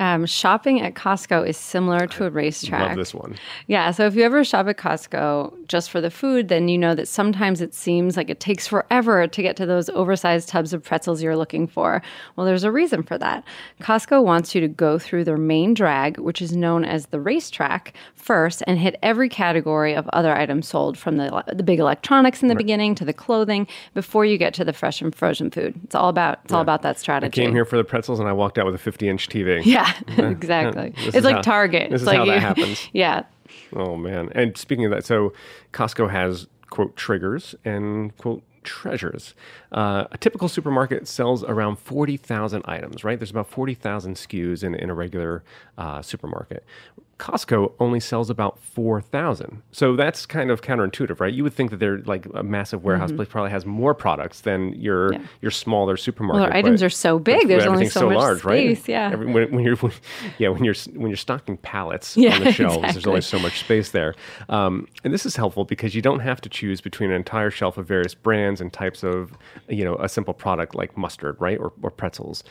Um, 0.00 0.24
shopping 0.24 0.80
at 0.80 0.94
Costco 0.94 1.46
is 1.46 1.58
similar 1.58 2.06
to 2.06 2.24
a 2.24 2.30
racetrack. 2.30 2.88
love 2.88 2.96
this 2.96 3.12
one. 3.12 3.36
Yeah, 3.66 3.90
so 3.90 4.06
if 4.06 4.14
you 4.14 4.22
ever 4.22 4.42
shop 4.44 4.66
at 4.66 4.78
Costco 4.78 5.68
just 5.68 5.90
for 5.90 6.00
the 6.00 6.10
food, 6.10 6.48
then 6.48 6.68
you 6.68 6.78
know 6.78 6.94
that 6.94 7.06
sometimes 7.06 7.60
it 7.60 7.74
seems 7.74 8.16
like 8.16 8.30
it 8.30 8.40
takes 8.40 8.66
forever 8.66 9.26
to 9.26 9.42
get 9.42 9.56
to 9.56 9.66
those 9.66 9.90
oversized 9.90 10.48
tubs 10.48 10.72
of 10.72 10.82
pretzels 10.82 11.22
you're 11.22 11.36
looking 11.36 11.66
for. 11.66 12.00
Well, 12.34 12.46
there's 12.46 12.64
a 12.64 12.72
reason 12.72 13.02
for 13.02 13.18
that. 13.18 13.44
Costco 13.82 14.24
wants 14.24 14.54
you 14.54 14.62
to 14.62 14.68
go 14.68 14.98
through 14.98 15.24
their 15.24 15.36
main 15.36 15.74
drag, 15.74 16.18
which 16.18 16.40
is 16.40 16.56
known 16.56 16.84
as 16.84 17.06
the 17.06 17.20
racetrack, 17.20 17.94
first 18.14 18.62
and 18.66 18.78
hit 18.78 18.98
every 19.02 19.28
category 19.28 19.94
of 19.94 20.08
other 20.12 20.34
items 20.34 20.68
sold 20.68 20.96
from 20.96 21.16
the, 21.16 21.44
the 21.52 21.62
big 21.62 21.78
electronics 21.78 22.42
in 22.42 22.48
the 22.48 22.54
beginning 22.54 22.94
to 22.94 23.04
the 23.04 23.12
clothing 23.12 23.66
before 23.94 24.24
you 24.24 24.38
get 24.38 24.54
to 24.54 24.64
the 24.64 24.72
fresh 24.72 25.00
and 25.00 25.14
frozen 25.14 25.50
food. 25.50 25.78
It's 25.84 25.94
all 25.94 26.08
about 26.08 26.40
it's 26.44 26.52
all 26.52 26.60
about 26.60 26.82
that 26.82 26.98
strategy. 26.98 27.42
I 27.42 27.44
came 27.44 27.54
here 27.54 27.64
for 27.64 27.76
the 27.76 27.84
pretzels, 27.84 28.20
and 28.20 28.28
I 28.28 28.32
walked 28.32 28.58
out 28.58 28.66
with 28.66 28.74
a 28.74 28.78
50 28.78 29.08
inch 29.08 29.28
TV. 29.28 29.64
Yeah, 29.64 29.89
exactly. 30.18 30.90
This 30.96 31.14
It's 31.14 31.24
like 31.24 31.36
how- 31.36 31.42
Target. 31.42 31.90
this 31.90 32.02
it's 32.02 32.02
is 32.02 32.06
like 32.06 32.16
how 32.18 32.24
that 32.26 32.40
happens. 32.48 32.88
Yeah. 32.92 33.24
Oh 33.74 33.96
man! 33.96 34.30
And 34.34 34.56
speaking 34.56 34.84
of 34.84 34.90
that, 34.92 35.04
so 35.04 35.32
Costco 35.72 36.10
has 36.10 36.46
quote 36.70 36.96
triggers 36.96 37.54
and 37.64 38.16
quote 38.16 38.42
treasures. 38.62 39.34
Uh, 39.72 40.04
a 40.12 40.18
typical 40.18 40.48
supermarket 40.48 41.08
sells 41.08 41.42
around 41.44 41.76
forty 41.76 42.16
thousand 42.16 42.62
items. 42.66 43.02
Right? 43.04 43.18
There's 43.18 43.30
about 43.30 43.48
forty 43.48 43.74
thousand 43.74 44.14
SKUs 44.16 44.62
in 44.62 44.74
in 44.74 44.90
a 44.90 44.94
regular 44.94 45.42
uh, 45.78 46.02
supermarket. 46.02 46.64
Costco 47.20 47.72
only 47.78 48.00
sells 48.00 48.30
about 48.30 48.58
4,000. 48.58 49.62
So 49.72 49.94
that's 49.94 50.24
kind 50.24 50.50
of 50.50 50.62
counterintuitive, 50.62 51.20
right? 51.20 51.32
You 51.32 51.42
would 51.44 51.52
think 51.52 51.70
that 51.70 51.76
they're 51.76 51.98
like 51.98 52.26
a 52.34 52.42
massive 52.42 52.82
warehouse 52.82 53.12
place 53.12 53.28
probably 53.28 53.50
has 53.50 53.66
more 53.66 53.94
products 53.94 54.40
than 54.40 54.72
your 54.80 55.10
Mm-hmm. 55.10 55.22
Yeah. 55.22 55.28
your 55.42 55.50
smaller 55.50 55.96
supermarket. 55.96 56.40
Well, 56.40 56.48
their 56.50 56.56
items 56.56 56.82
are 56.82 56.90
so 56.90 57.18
big. 57.18 57.48
There's 57.48 57.64
only 57.64 57.74
everything's 57.86 57.92
so, 57.94 58.08
much 58.08 58.16
large, 58.16 58.44
right? 58.44 58.76
space. 58.76 58.88
Yeah. 58.88 59.10
Every, 59.12 59.26
when, 59.26 59.52
when 59.54 59.64
you're 59.64 59.76
when, 59.76 59.92
yeah 60.38 60.48
when 60.48 60.62
you're 60.64 60.74
when 60.94 61.08
you're 61.10 61.16
stocking 61.16 61.56
pallets 61.58 62.16
Yeah, 62.16 62.34
on 62.36 62.44
the 62.44 62.52
shelves, 62.60 62.76
there's 62.80 62.96
exactly. 62.96 63.10
only 63.10 63.20
so 63.22 63.38
much 63.38 63.60
space 63.60 63.90
there. 63.90 64.14
Um, 64.48 64.86
and 65.04 65.12
this 65.12 65.26
is 65.26 65.36
helpful 65.36 65.64
because 65.64 65.94
you 65.94 66.02
don't 66.02 66.20
have 66.20 66.40
to 66.42 66.48
choose 66.48 66.80
between 66.80 67.10
an 67.10 67.16
entire 67.16 67.50
shelf 67.50 67.76
of 67.78 67.86
various 67.86 68.14
brands 68.14 68.60
and 68.60 68.72
types 68.72 69.02
of 69.02 69.32
you 69.68 69.84
know 69.84 69.96
a 69.96 70.08
simple 70.08 70.32
product 70.34 70.74
like 70.74 70.96
mustard, 70.96 71.36
right, 71.40 71.58
or, 71.58 71.72
or 71.82 71.90
pretzels. 71.90 72.42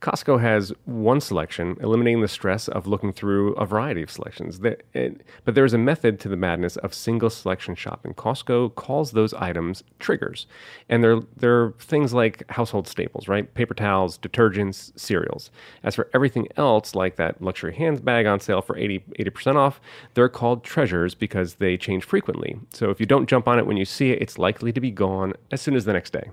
Costco 0.00 0.40
has 0.40 0.72
one 0.84 1.20
selection, 1.20 1.76
eliminating 1.80 2.20
the 2.22 2.28
stress 2.28 2.68
of 2.68 2.86
looking 2.86 3.12
through 3.12 3.54
a 3.54 3.66
variety 3.66 4.02
of 4.02 4.10
selections. 4.18 4.58
The- 4.60 4.78
it- 4.94 5.22
but 5.44 5.54
there 5.54 5.64
is 5.64 5.74
a 5.74 5.78
method 5.78 6.18
to 6.20 6.28
the 6.28 6.36
madness 6.36 6.76
of 6.76 6.92
single 6.92 7.30
selection 7.30 7.74
shopping. 7.74 8.12
Costco 8.14 8.74
calls 8.74 9.12
those 9.12 9.32
items 9.34 9.82
triggers, 9.98 10.46
and 10.88 11.02
they're 11.02 11.20
they're 11.36 11.72
things 11.78 12.12
like 12.12 12.42
household 12.50 12.86
staples, 12.88 13.28
right? 13.28 13.52
Paper 13.54 13.74
towels, 13.74 14.18
detergents, 14.18 14.92
cereals. 14.98 15.50
As 15.82 15.94
for 15.94 16.08
everything 16.14 16.48
else, 16.56 16.94
like 16.94 17.16
that 17.16 17.40
luxury 17.40 17.74
handbag 17.74 18.26
on 18.26 18.40
sale 18.40 18.60
for 18.62 18.76
80 18.76 18.98
percent 19.30 19.56
off, 19.56 19.80
they're 20.14 20.28
called 20.28 20.64
treasures 20.64 21.14
because 21.14 21.54
they 21.54 21.76
change 21.76 22.04
frequently. 22.04 22.58
So 22.72 22.90
if 22.90 23.00
you 23.00 23.06
don't 23.06 23.28
jump 23.28 23.46
on 23.48 23.58
it 23.58 23.66
when 23.66 23.76
you 23.76 23.84
see 23.84 24.10
it, 24.10 24.20
it's 24.22 24.38
likely 24.38 24.72
to 24.72 24.80
be 24.80 24.90
gone 24.90 25.32
as 25.50 25.60
soon 25.62 25.74
as 25.76 25.84
the 25.84 25.92
next 25.92 26.12
day. 26.12 26.30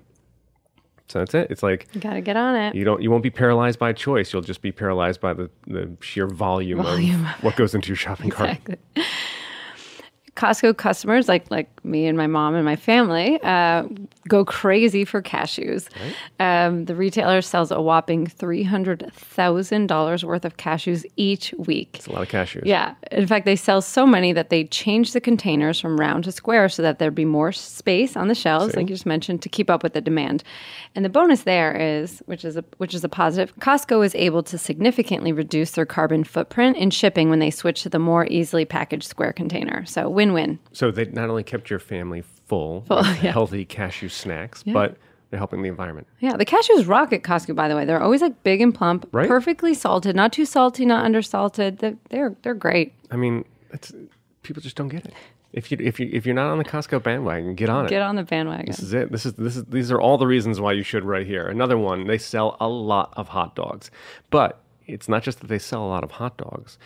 So 1.08 1.20
that's 1.20 1.34
it. 1.36 1.52
It's 1.52 1.62
like 1.62 1.88
You 1.94 2.02
gotta 2.02 2.22
get 2.22 2.36
on 2.36 2.56
it. 2.56 2.74
you 2.76 2.84
don't 2.84 3.02
you 3.02 3.12
won't 3.12 3.24
be 3.24 3.30
paralyzed 3.30 3.78
by 3.80 3.94
choice. 3.94 4.34
You'll 4.34 4.42
just 4.42 4.62
be 4.62 4.72
paralyzed 4.72 5.22
by 5.22 5.34
the, 5.34 5.50
the 5.68 5.96
sheer 6.02 6.28
volume, 6.28 6.82
Volume 6.82 7.26
of 7.26 7.44
what 7.44 7.56
goes 7.56 7.76
into 7.76 7.90
your 7.90 7.96
shopping 7.98 8.30
cart. 8.32 8.58
Costco 10.36 10.76
customers, 10.76 11.30
like 11.30 11.50
like 11.50 11.70
me 11.86 12.08
and 12.08 12.18
my 12.18 12.28
mom 12.28 12.56
and 12.56 12.66
my 12.66 12.76
family, 12.76 13.40
uh, 13.44 13.84
go 14.28 14.44
crazy 14.44 15.06
for 15.06 15.22
cashews. 15.22 15.88
Um, 16.40 16.86
the 16.86 16.96
retailer 16.96 17.42
sells 17.42 17.72
a 17.72 17.80
whopping 17.80 18.28
three 18.28 18.64
hundred 18.64 19.10
thousand 19.14 19.88
dollars 19.88 20.26
worth 20.26 20.44
of 20.44 20.58
cashews 20.58 21.06
each 21.16 21.54
week. 21.58 21.92
It's 21.96 22.08
a 22.08 22.12
lot 22.12 22.24
of 22.24 22.28
cashews. 22.28 22.64
Yeah. 22.66 22.96
In 23.12 23.28
fact, 23.28 23.46
they 23.46 23.56
sell 23.56 23.82
so 23.82 24.06
many 24.06 24.34
that 24.34 24.50
they 24.50 24.66
change 24.66 25.14
the 25.14 25.22
containers 25.22 25.80
from 25.80 25.98
round 25.98 26.26
to 26.26 26.34
square 26.34 26.68
so 26.68 26.82
that 26.82 27.00
there'd 27.00 27.16
be 27.16 27.24
more 27.24 27.54
space 27.54 28.18
on 28.18 28.28
the 28.28 28.36
shelves, 28.36 28.76
like 28.76 28.90
you 28.90 28.96
just 28.96 29.06
mentioned, 29.06 29.42
to 29.42 29.50
keep 29.50 29.70
up 29.70 29.84
with 29.84 29.94
the 29.94 30.02
demand. 30.02 30.44
And 30.96 31.06
the 31.06 31.10
bonus 31.10 31.44
there 31.44 31.74
is, 31.76 32.22
which 32.26 32.44
is 32.44 32.58
a 32.58 32.66
which 32.78 32.94
is 32.94 33.06
a 33.06 33.10
positive, 33.10 33.56
Costco 33.60 34.06
is 34.06 34.14
able 34.16 34.44
to 34.44 34.58
significantly 34.58 35.32
reduce 35.32 35.72
their 35.72 35.86
carbon 35.86 36.26
footprint 36.26 36.76
in 36.76 36.90
shipping 36.90 37.30
when 37.30 37.40
they 37.40 37.52
switch 37.52 37.84
to 37.84 37.90
the 37.90 38.00
more 38.00 38.26
easily 38.28 38.66
packaged 38.66 39.08
square 39.08 39.32
container. 39.32 39.86
So 39.86 40.10
win-win. 40.34 40.60
So 40.74 40.92
they 40.92 41.06
not 41.06 41.30
only 41.30 41.44
kept 41.44 41.70
your 41.70 41.80
family 41.80 42.24
full, 42.48 42.82
Full, 42.88 42.98
yeah. 43.04 43.32
healthy 43.32 43.66
cashew 43.66 44.10
snacks, 44.10 44.64
but 44.64 44.98
They're 45.30 45.40
helping 45.40 45.62
the 45.64 45.70
environment. 45.70 46.08
Yeah, 46.20 46.38
the 46.38 46.46
cashews 46.46 46.88
rock 46.88 47.12
at 47.12 47.24
Costco. 47.24 47.56
By 47.56 47.68
the 47.68 47.76
way, 47.76 47.84
they're 47.86 48.02
always 48.02 48.22
like 48.22 48.44
big 48.44 48.62
and 48.62 48.74
plump, 48.74 49.08
Right. 49.12 49.28
perfectly 49.28 49.74
salted, 49.74 50.16
not 50.16 50.32
too 50.32 50.46
salty, 50.46 50.86
not 50.86 51.04
undersalted. 51.10 51.80
They're 51.80 51.98
they're, 52.10 52.36
they're 52.44 52.54
great. 52.54 52.94
I 53.12 53.16
mean, 53.16 53.44
people 54.44 54.62
just 54.62 54.76
don't 54.76 54.90
get 54.90 55.06
it. 55.06 55.14
If 55.54 55.72
you 55.72 55.78
if 55.80 56.00
you 56.02 56.10
if 56.12 56.26
you're 56.26 56.36
not 56.36 56.50
on 56.52 56.58
the 56.58 56.66
Costco 56.66 57.02
bandwagon, 57.02 57.56
get 57.56 57.70
on 57.70 57.86
it. 57.86 57.90
Get 57.90 58.02
on 58.02 58.16
the 58.18 58.24
bandwagon. 58.24 58.66
This 58.68 58.80
is 58.80 58.94
it. 58.94 59.12
This 59.12 59.26
is 59.26 59.34
this 59.34 59.56
is 59.56 59.64
these 59.66 59.90
are 59.92 60.02
all 60.02 60.18
the 60.18 60.28
reasons 60.28 60.60
why 60.60 60.74
you 60.74 60.84
should 60.84 61.06
right 61.06 61.26
here. 61.26 61.48
Another 61.48 61.78
one, 61.78 62.08
they 62.08 62.18
sell 62.18 62.58
a 62.60 62.68
lot 62.68 63.14
of 63.16 63.30
hot 63.30 63.56
dogs. 63.56 63.90
But 64.30 64.60
it's 64.86 65.08
not 65.08 65.24
just 65.24 65.40
that 65.40 65.48
they 65.48 65.58
sell 65.60 65.84
a 65.84 65.88
lot 65.88 66.04
of 66.04 66.12
hot 66.12 66.38
dogs. 66.38 66.78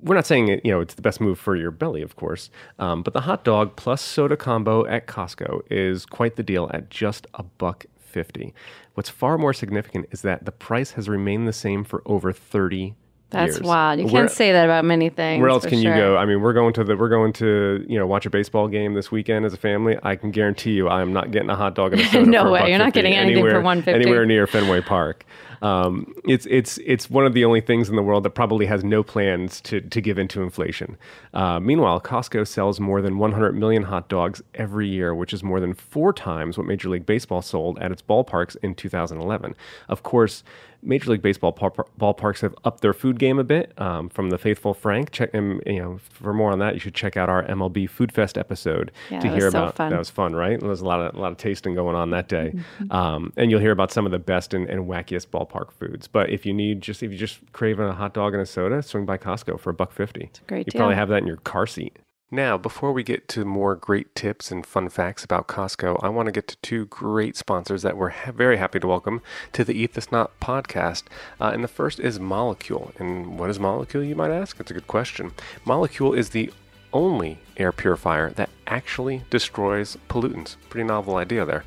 We're 0.00 0.14
not 0.14 0.26
saying 0.26 0.48
you 0.48 0.70
know, 0.70 0.80
it's 0.80 0.94
the 0.94 1.02
best 1.02 1.20
move 1.20 1.38
for 1.38 1.56
your 1.56 1.70
belly, 1.70 2.02
of 2.02 2.16
course. 2.16 2.50
Um, 2.78 3.02
but 3.02 3.12
the 3.14 3.22
hot 3.22 3.44
dog 3.44 3.76
plus 3.76 4.02
soda 4.02 4.36
combo 4.36 4.86
at 4.86 5.06
Costco 5.06 5.62
is 5.70 6.06
quite 6.06 6.36
the 6.36 6.42
deal 6.42 6.70
at 6.72 6.90
just 6.90 7.26
a 7.34 7.42
buck 7.42 7.86
fifty. 7.98 8.54
What's 8.94 9.08
far 9.08 9.38
more 9.38 9.52
significant 9.52 10.06
is 10.10 10.22
that 10.22 10.44
the 10.44 10.52
price 10.52 10.92
has 10.92 11.08
remained 11.08 11.48
the 11.48 11.52
same 11.52 11.82
for 11.84 12.02
over 12.04 12.32
thirty 12.32 12.94
That's 13.32 13.56
years. 13.56 13.62
wild. 13.66 13.98
You 14.00 14.06
Where- 14.06 14.22
can't 14.22 14.30
say 14.30 14.52
that 14.52 14.64
about 14.64 14.84
many 14.84 15.08
things. 15.08 15.40
where 15.40 15.50
else 15.50 15.66
can 15.66 15.78
you 15.78 15.92
go? 15.92 16.16
I 16.16 16.24
mean, 16.26 16.40
we're 16.40 16.52
going 16.52 16.72
to 16.74 16.84
the 16.84 16.96
we're 16.96 17.08
going 17.08 17.32
to 17.34 17.84
you 17.88 17.98
know 17.98 18.06
watch 18.06 18.26
a 18.26 18.30
baseball 18.30 18.68
game 18.68 18.94
this 18.94 19.10
weekend 19.10 19.44
as 19.44 19.52
a 19.54 19.56
family. 19.58 19.96
I 20.02 20.16
can 20.16 20.30
guarantee 20.30 20.72
you, 20.72 20.88
I 20.88 21.02
am 21.02 21.12
not 21.12 21.30
getting 21.30 21.50
a 21.50 21.56
hot 21.56 21.74
dog 21.74 21.92
and 21.92 22.02
a 22.02 22.04
soda. 22.10 22.30
No 22.30 22.50
way. 22.52 22.68
You're 22.68 22.78
not 22.78 22.92
getting 22.92 23.14
anything 23.14 23.42
for 23.42 23.48
anywhere, 23.48 23.62
150. 23.62 24.00
anywhere 24.00 24.26
near 24.26 24.46
Fenway 24.46 24.80
Park. 24.82 25.24
Um, 25.62 26.12
it's 26.24 26.44
it's 26.50 26.78
it's 26.78 27.08
one 27.08 27.24
of 27.24 27.34
the 27.34 27.44
only 27.44 27.60
things 27.60 27.88
in 27.88 27.94
the 27.94 28.02
world 28.02 28.24
that 28.24 28.30
probably 28.30 28.66
has 28.66 28.82
no 28.82 29.04
plans 29.04 29.60
to 29.62 29.80
to 29.80 30.00
give 30.00 30.18
into 30.18 30.42
inflation. 30.42 30.96
Uh, 31.32 31.60
meanwhile, 31.60 32.00
Costco 32.00 32.48
sells 32.48 32.80
more 32.80 33.00
than 33.00 33.16
100 33.18 33.54
million 33.56 33.84
hot 33.84 34.08
dogs 34.08 34.42
every 34.54 34.88
year, 34.88 35.14
which 35.14 35.32
is 35.32 35.44
more 35.44 35.60
than 35.60 35.72
four 35.72 36.12
times 36.12 36.58
what 36.58 36.66
Major 36.66 36.88
League 36.88 37.06
Baseball 37.06 37.42
sold 37.42 37.78
at 37.78 37.92
its 37.92 38.02
ballparks 38.02 38.56
in 38.62 38.74
2011. 38.74 39.54
Of 39.88 40.02
course. 40.02 40.42
Major 40.84 41.12
League 41.12 41.22
Baseball 41.22 41.52
ball- 41.52 41.88
ballparks 41.98 42.40
have 42.40 42.54
upped 42.64 42.80
their 42.80 42.92
food 42.92 43.18
game 43.18 43.38
a 43.38 43.44
bit. 43.44 43.72
Um, 43.80 44.08
from 44.08 44.30
the 44.30 44.38
faithful 44.38 44.74
Frank, 44.74 45.10
check 45.12 45.34
um, 45.34 45.60
you 45.64 45.78
know 45.80 45.98
for 46.10 46.32
more 46.32 46.50
on 46.50 46.58
that. 46.58 46.74
You 46.74 46.80
should 46.80 46.94
check 46.94 47.16
out 47.16 47.28
our 47.28 47.44
MLB 47.44 47.88
Food 47.88 48.12
Fest 48.12 48.36
episode 48.36 48.90
Yeah, 49.10 49.20
to 49.20 49.28
hear 49.30 49.42
so 49.50 49.58
about. 49.58 49.76
fun. 49.76 49.90
That 49.90 49.98
was 49.98 50.10
fun, 50.10 50.34
right? 50.34 50.58
There 50.58 50.68
was 50.68 50.80
a 50.80 50.84
lot 50.84 51.00
of 51.00 51.14
a 51.14 51.20
lot 51.20 51.30
of 51.32 51.38
tasting 51.38 51.74
going 51.74 51.94
on 51.96 52.10
that 52.10 52.28
day, 52.28 52.52
Mm-hmm. 52.54 52.90
um, 52.96 53.32
and 53.36 53.50
you'll 53.50 53.60
hear 53.60 53.70
about 53.72 53.92
some 53.92 54.06
of 54.06 54.12
the 54.12 54.18
best 54.18 54.54
and, 54.54 54.68
and 54.68 54.88
wackiest 54.88 55.28
ballpark 55.28 55.70
foods. 55.72 56.08
But 56.08 56.30
if 56.30 56.44
you 56.44 56.52
need 56.52 56.80
just 56.80 57.02
if 57.02 57.12
you 57.12 57.18
just 57.18 57.40
crave 57.52 57.78
a 57.78 57.92
hot 57.92 58.12
dog 58.14 58.32
and 58.34 58.42
a 58.42 58.46
soda, 58.46 58.82
swing 58.82 59.06
by 59.06 59.18
Costco 59.18 59.60
for 59.60 59.70
a 59.70 59.74
buck 59.74 59.92
fifty. 59.92 60.24
It's 60.24 60.40
a 60.40 60.42
great 60.44 60.66
You 60.66 60.72
deal. 60.72 60.80
probably 60.80 60.96
have 60.96 61.08
that 61.10 61.18
in 61.18 61.26
your 61.26 61.36
car 61.38 61.66
seat. 61.66 61.96
Now, 62.34 62.56
before 62.56 62.94
we 62.94 63.02
get 63.02 63.28
to 63.28 63.44
more 63.44 63.76
great 63.76 64.14
tips 64.14 64.50
and 64.50 64.64
fun 64.64 64.88
facts 64.88 65.22
about 65.22 65.48
Costco, 65.48 66.00
I 66.02 66.08
want 66.08 66.28
to 66.28 66.32
get 66.32 66.48
to 66.48 66.56
two 66.62 66.86
great 66.86 67.36
sponsors 67.36 67.82
that 67.82 67.94
we're 67.94 68.08
ha- 68.08 68.32
very 68.32 68.56
happy 68.56 68.80
to 68.80 68.86
welcome 68.86 69.20
to 69.52 69.64
the 69.64 69.74
Eat 69.74 69.92
This 69.92 70.10
Not 70.10 70.40
podcast. 70.40 71.02
Uh, 71.38 71.50
and 71.52 71.62
the 71.62 71.68
first 71.68 72.00
is 72.00 72.18
Molekule. 72.18 72.98
And 72.98 73.38
what 73.38 73.50
is 73.50 73.58
Molekule, 73.58 74.08
you 74.08 74.16
might 74.16 74.30
ask? 74.30 74.58
It's 74.58 74.70
a 74.70 74.74
good 74.74 74.86
question. 74.86 75.32
Molekule 75.66 76.16
is 76.16 76.30
the 76.30 76.50
only 76.94 77.38
air 77.58 77.70
purifier 77.70 78.30
that 78.30 78.48
actually 78.66 79.24
destroys 79.28 79.98
pollutants. 80.08 80.56
Pretty 80.70 80.88
novel 80.88 81.16
idea 81.16 81.44
there. 81.44 81.64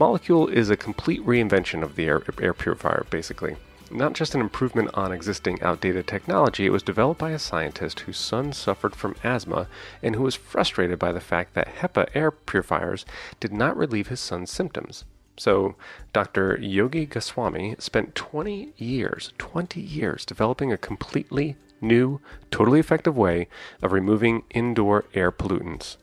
Molekule 0.00 0.50
is 0.50 0.68
a 0.68 0.76
complete 0.76 1.24
reinvention 1.24 1.84
of 1.84 1.94
the 1.94 2.06
air, 2.06 2.24
air 2.42 2.54
purifier, 2.54 3.06
basically. 3.08 3.54
Not 3.90 4.14
just 4.14 4.34
an 4.34 4.40
improvement 4.40 4.90
on 4.94 5.12
existing 5.12 5.62
outdated 5.62 6.06
technology, 6.06 6.66
it 6.66 6.72
was 6.72 6.82
developed 6.82 7.20
by 7.20 7.30
a 7.30 7.38
scientist 7.38 8.00
whose 8.00 8.18
son 8.18 8.52
suffered 8.52 8.96
from 8.96 9.14
asthma 9.22 9.68
and 10.02 10.16
who 10.16 10.22
was 10.22 10.34
frustrated 10.34 10.98
by 10.98 11.12
the 11.12 11.20
fact 11.20 11.54
that 11.54 11.76
HEPA 11.76 12.08
air 12.14 12.30
purifiers 12.30 13.06
did 13.38 13.52
not 13.52 13.76
relieve 13.76 14.08
his 14.08 14.20
son's 14.20 14.50
symptoms. 14.50 15.04
So, 15.38 15.76
Dr. 16.12 16.58
Yogi 16.60 17.06
Goswami 17.06 17.76
spent 17.78 18.14
20 18.14 18.72
years, 18.76 19.32
20 19.38 19.80
years 19.80 20.24
developing 20.24 20.72
a 20.72 20.78
completely 20.78 21.56
new, 21.80 22.20
totally 22.50 22.80
effective 22.80 23.16
way 23.16 23.48
of 23.82 23.92
removing 23.92 24.42
indoor 24.50 25.04
air 25.14 25.30
pollutants. 25.30 25.96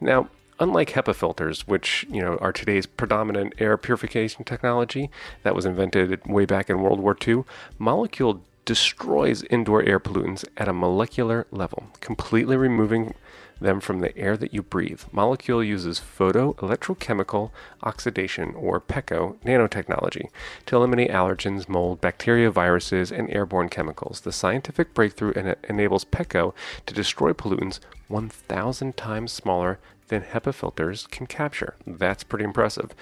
Now, 0.00 0.28
unlike 0.60 0.90
HEPA 0.90 1.14
filters, 1.14 1.66
which 1.66 2.06
you 2.10 2.20
know 2.20 2.36
are 2.38 2.52
today's 2.52 2.86
predominant 2.86 3.54
air 3.58 3.76
purification 3.76 4.44
technology 4.44 5.10
that 5.42 5.54
was 5.54 5.64
invented 5.64 6.26
way 6.26 6.44
back 6.44 6.68
in 6.70 6.80
World 6.80 7.00
War 7.00 7.16
II, 7.26 7.44
Molekule 7.78 8.40
destroys 8.64 9.42
indoor 9.44 9.82
air 9.82 9.98
pollutants 9.98 10.44
at 10.58 10.68
a 10.68 10.72
molecular 10.74 11.46
level, 11.50 11.84
completely 12.00 12.56
removing 12.56 13.14
them 13.60 13.80
from 13.80 14.00
the 14.00 14.16
air 14.16 14.36
that 14.36 14.54
you 14.54 14.62
breathe. 14.62 15.02
Molekule 15.12 15.66
uses 15.66 15.98
photo 15.98 16.52
electrochemical 16.54 17.50
oxidation 17.82 18.54
or 18.54 18.80
PECO 18.80 19.36
nanotechnology 19.44 20.28
to 20.66 20.76
eliminate 20.76 21.10
allergens, 21.10 21.68
mold, 21.68 22.00
bacteria, 22.00 22.50
viruses, 22.50 23.10
and 23.10 23.30
airborne 23.30 23.68
chemicals. 23.68 24.20
The 24.20 24.32
scientific 24.32 24.94
breakthrough 24.94 25.32
en- 25.32 25.56
enables 25.68 26.04
PECO 26.04 26.54
to 26.86 26.94
destroy 26.94 27.32
pollutants 27.32 27.80
1,000 28.08 28.96
times 28.96 29.32
smaller 29.32 29.78
than 30.08 30.22
HEPA 30.22 30.54
filters 30.54 31.06
can 31.10 31.26
capture. 31.26 31.74
That's 31.86 32.24
pretty 32.24 32.44
impressive. 32.44 32.94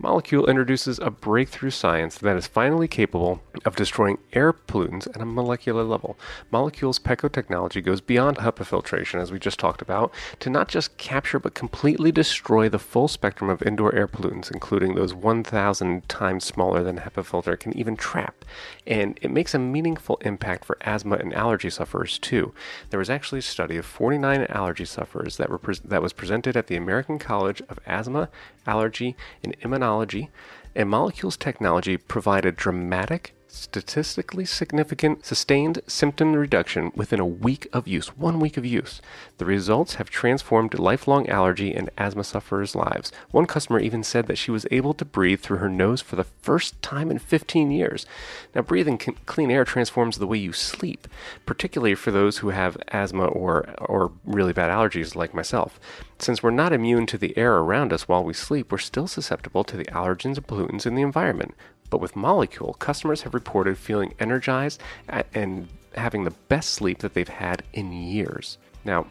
Molekule 0.00 0.46
introduces 0.46 1.00
a 1.00 1.10
breakthrough 1.10 1.70
science 1.70 2.18
that 2.18 2.36
is 2.36 2.46
finally 2.46 2.86
capable 2.86 3.42
of 3.64 3.74
destroying 3.74 4.18
air 4.32 4.52
pollutants 4.52 5.08
at 5.08 5.20
a 5.20 5.24
molecular 5.24 5.82
level. 5.82 6.16
Molekule's 6.52 7.00
PECO 7.00 7.28
technology 7.32 7.80
goes 7.80 8.00
beyond 8.00 8.36
HEPA 8.36 8.64
filtration, 8.64 9.18
as 9.18 9.32
we 9.32 9.40
just 9.40 9.58
talked 9.58 9.82
about, 9.82 10.14
to 10.38 10.50
not 10.50 10.68
just 10.68 10.96
capture 10.98 11.40
but 11.40 11.54
completely 11.54 12.12
destroy 12.12 12.68
the 12.68 12.78
full 12.78 13.08
spectrum 13.08 13.50
of 13.50 13.60
indoor 13.62 13.92
air 13.92 14.06
pollutants, 14.06 14.52
including 14.52 14.94
those 14.94 15.14
1,000 15.14 16.08
times 16.08 16.44
smaller 16.44 16.84
than 16.84 16.98
HEPA 16.98 17.24
filter 17.24 17.56
can 17.56 17.76
even 17.76 17.96
trap. 17.96 18.37
And 18.86 19.18
it 19.22 19.30
makes 19.30 19.54
a 19.54 19.58
meaningful 19.58 20.16
impact 20.22 20.64
for 20.64 20.76
asthma 20.80 21.16
and 21.16 21.34
allergy 21.34 21.70
sufferers 21.70 22.18
too. 22.18 22.54
There 22.90 22.98
was 22.98 23.10
actually 23.10 23.38
a 23.38 23.42
study 23.42 23.76
of 23.76 23.86
49 23.86 24.46
allergy 24.48 24.84
sufferers 24.84 25.36
that, 25.36 25.50
were 25.50 25.58
pres 25.58 25.80
that 25.80 26.02
was 26.02 26.12
presented 26.12 26.56
at 26.56 26.66
the 26.66 26.76
American 26.76 27.18
College 27.18 27.62
of 27.68 27.78
Asthma, 27.86 28.28
Allergy, 28.66 29.16
and 29.42 29.58
Immunology, 29.60 30.28
and 30.74 30.88
Molekules 30.88 31.38
Technology 31.38 31.96
provided 31.96 32.56
dramatic, 32.56 33.34
statistically 33.48 34.44
significant, 34.44 35.24
sustained 35.24 35.80
symptom 35.86 36.34
reduction 36.34 36.92
within 36.94 37.18
a 37.18 37.26
week 37.26 37.66
of 37.72 37.88
use. 37.88 38.08
One 38.16 38.40
week 38.40 38.56
of 38.56 38.66
use. 38.66 39.00
The 39.38 39.44
results 39.44 39.94
have 39.94 40.10
transformed 40.10 40.78
lifelong 40.78 41.28
allergy 41.28 41.74
and 41.74 41.90
asthma 41.96 42.24
sufferers' 42.24 42.76
lives. 42.76 43.10
One 43.30 43.46
customer 43.46 43.80
even 43.80 44.04
said 44.04 44.26
that 44.26 44.38
she 44.38 44.50
was 44.50 44.66
able 44.70 44.94
to 44.94 45.04
breathe 45.04 45.40
through 45.40 45.58
her 45.58 45.68
nose 45.68 46.00
for 46.00 46.16
the 46.16 46.24
first 46.24 46.80
time 46.82 47.10
in 47.10 47.18
15 47.18 47.70
years. 47.70 48.06
Now, 48.54 48.62
breathing 48.62 48.98
clean 48.98 49.50
air 49.50 49.64
transforms 49.64 50.18
the 50.18 50.26
way 50.26 50.38
you 50.38 50.52
sleep, 50.52 51.08
particularly 51.46 51.94
for 51.94 52.10
those 52.10 52.38
who 52.38 52.50
have 52.50 52.76
asthma 52.88 53.26
or, 53.26 53.74
or 53.78 54.12
really 54.24 54.52
bad 54.52 54.70
allergies 54.70 55.16
like 55.16 55.34
myself. 55.34 55.80
Since 56.18 56.42
we're 56.42 56.50
not 56.50 56.72
immune 56.72 57.06
to 57.06 57.18
the 57.18 57.36
air 57.38 57.56
around 57.56 57.92
us 57.92 58.08
while 58.08 58.24
we 58.24 58.34
sleep, 58.34 58.72
we're 58.72 58.78
still 58.78 59.06
susceptible 59.06 59.64
to 59.64 59.76
the 59.76 59.84
allergens 59.86 60.36
and 60.36 60.46
pollutants 60.46 60.84
in 60.84 60.94
the 60.94 61.02
environment. 61.02 61.54
But 61.90 62.00
with 62.00 62.14
Molekule, 62.14 62.78
customers 62.78 63.22
have 63.22 63.34
reported 63.34 63.78
feeling 63.78 64.14
energized 64.18 64.80
and 65.08 65.68
having 65.94 66.24
the 66.24 66.34
best 66.48 66.70
sleep 66.70 66.98
that 66.98 67.14
they've 67.14 67.28
had 67.28 67.62
in 67.72 67.92
years. 67.92 68.58
Now, 68.84 69.06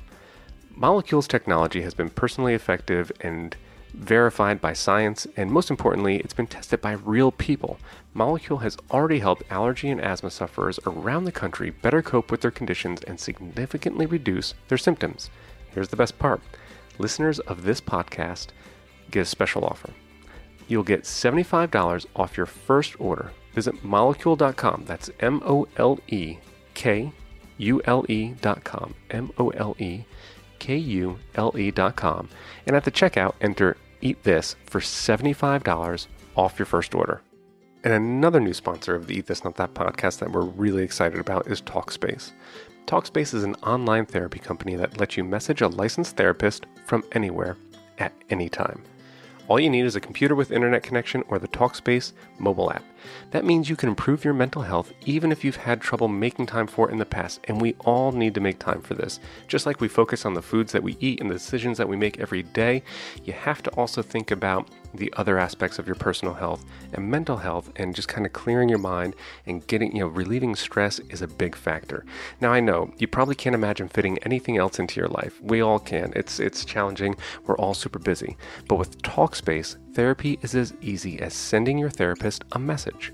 Molekules 0.77 1.27
technology 1.27 1.81
has 1.81 1.93
been 1.95 2.09
personally 2.09 2.53
effective 2.53 3.11
and 3.21 3.55
verified 3.93 4.61
by 4.61 4.73
science, 4.73 5.25
and 5.35 5.51
most 5.51 5.71
importantly, 5.71 6.17
it's 6.17 6.33
been 6.33 6.45
tested 6.45 6.81
by 6.81 6.91
real 6.91 7.31
people. 7.31 7.79
Molekule 8.15 8.61
has 8.61 8.77
already 8.91 9.19
helped 9.19 9.43
allergy 9.49 9.89
and 9.89 9.99
asthma 9.99 10.29
sufferers 10.29 10.79
around 10.85 11.23
the 11.23 11.31
country 11.31 11.71
better 11.71 12.03
cope 12.03 12.29
with 12.29 12.41
their 12.41 12.51
conditions 12.51 13.01
and 13.03 13.19
significantly 13.19 14.05
reduce 14.05 14.53
their 14.67 14.77
symptoms. 14.77 15.31
Here's 15.71 15.87
the 15.87 15.95
best 15.95 16.19
part 16.19 16.41
listeners 16.99 17.39
of 17.39 17.63
this 17.63 17.81
podcast 17.81 18.47
get 19.09 19.21
a 19.21 19.25
special 19.25 19.63
offer. 19.65 19.91
You'll 20.67 20.83
get 20.83 21.03
$75 21.03 22.05
off 22.15 22.37
your 22.37 22.45
first 22.45 22.99
order. 22.99 23.31
Visit 23.53 23.83
molekule.com. 23.83 24.83
That's 24.85 25.09
M 25.19 25.41
O 25.45 25.67
L 25.77 25.99
E 26.07 26.37
K 26.73 27.11
U 27.57 27.81
L 27.85 28.05
E.com. 28.07 28.93
M 29.09 29.31
O 29.37 29.49
L 29.49 29.75
E 29.79 30.03
K 30.59 30.77
U 30.77 31.17
L 31.35 31.53
E.com. 31.57 32.29
And 32.65 32.75
at 32.75 32.83
the 32.83 32.91
checkout, 32.91 33.33
enter 33.41 33.77
Eat 34.01 34.23
This 34.23 34.55
for 34.65 34.79
$75 34.79 36.07
off 36.35 36.59
your 36.59 36.65
first 36.65 36.93
order. 36.93 37.21
And 37.83 37.93
another 37.93 38.39
new 38.39 38.53
sponsor 38.53 38.95
of 38.95 39.07
the 39.07 39.17
Eat 39.17 39.27
This 39.27 39.43
Not 39.43 39.55
That 39.55 39.73
podcast 39.73 40.19
that 40.19 40.31
we're 40.31 40.41
really 40.41 40.83
excited 40.83 41.19
about 41.19 41.47
is 41.47 41.61
Talkspace. 41.61 42.31
Talkspace 42.85 43.33
is 43.33 43.43
an 43.43 43.55
online 43.55 44.05
therapy 44.05 44.39
company 44.39 44.75
that 44.75 44.99
lets 44.99 45.17
you 45.17 45.23
message 45.23 45.61
a 45.61 45.67
licensed 45.67 46.15
therapist 46.15 46.65
from 46.85 47.03
anywhere 47.13 47.57
at 47.97 48.13
any 48.29 48.49
time. 48.49 48.83
All 49.47 49.59
you 49.59 49.69
need 49.69 49.85
is 49.85 49.95
a 49.95 50.01
computer 50.01 50.35
with 50.35 50.51
internet 50.51 50.83
connection 50.83 51.23
or 51.29 51.39
the 51.39 51.47
Talkspace 51.47 52.11
mobile 52.37 52.71
app. 52.71 52.83
That 53.31 53.45
means 53.45 53.69
you 53.69 53.77
can 53.77 53.87
improve 53.87 54.25
your 54.25 54.33
mental 54.33 54.61
health 54.61 54.91
even 55.05 55.31
if 55.31 55.43
you've 55.43 55.55
had 55.55 55.79
trouble 55.79 56.09
making 56.09 56.47
time 56.47 56.67
for 56.67 56.89
it 56.89 56.91
in 56.91 56.97
the 56.97 57.05
past, 57.05 57.39
and 57.45 57.61
we 57.61 57.75
all 57.85 58.11
need 58.11 58.33
to 58.33 58.41
make 58.41 58.59
time 58.59 58.81
for 58.81 58.93
this. 58.93 59.19
Just 59.47 59.65
like 59.65 59.79
we 59.79 59.87
focus 59.87 60.25
on 60.25 60.33
the 60.33 60.41
foods 60.41 60.73
that 60.73 60.83
we 60.83 60.97
eat 60.99 61.21
and 61.21 61.29
the 61.29 61.35
decisions 61.35 61.77
that 61.77 61.87
we 61.87 61.95
make 61.95 62.19
every 62.19 62.43
day, 62.43 62.83
you 63.23 63.31
have 63.31 63.63
to 63.63 63.69
also 63.71 64.01
think 64.01 64.31
about 64.31 64.67
the 64.93 65.13
other 65.17 65.37
aspects 65.37 65.79
of 65.79 65.87
your 65.87 65.95
personal 65.95 66.33
health 66.33 66.65
and 66.93 67.09
mental 67.09 67.37
health 67.37 67.71
and 67.75 67.95
just 67.95 68.07
kind 68.07 68.25
of 68.25 68.33
clearing 68.33 68.69
your 68.69 68.77
mind 68.77 69.15
and 69.45 69.65
getting, 69.67 69.95
you 69.95 70.01
know, 70.01 70.07
relieving 70.07 70.55
stress 70.55 70.99
is 71.09 71.21
a 71.21 71.27
big 71.27 71.55
factor. 71.55 72.05
Now 72.41 72.51
I 72.51 72.59
know 72.59 72.91
you 72.97 73.07
probably 73.07 73.35
can't 73.35 73.55
imagine 73.55 73.87
fitting 73.87 74.17
anything 74.19 74.57
else 74.57 74.79
into 74.79 74.99
your 74.99 75.09
life. 75.09 75.39
We 75.41 75.61
all 75.61 75.79
can. 75.79 76.13
It's 76.15 76.39
it's 76.39 76.65
challenging. 76.65 77.15
We're 77.45 77.57
all 77.57 77.73
super 77.73 77.99
busy. 77.99 78.37
But 78.67 78.75
with 78.75 79.01
Talkspace, 79.01 79.77
therapy 79.93 80.39
is 80.41 80.55
as 80.55 80.73
easy 80.81 81.19
as 81.19 81.33
sending 81.33 81.77
your 81.77 81.89
therapist 81.89 82.43
a 82.51 82.59
message. 82.59 83.13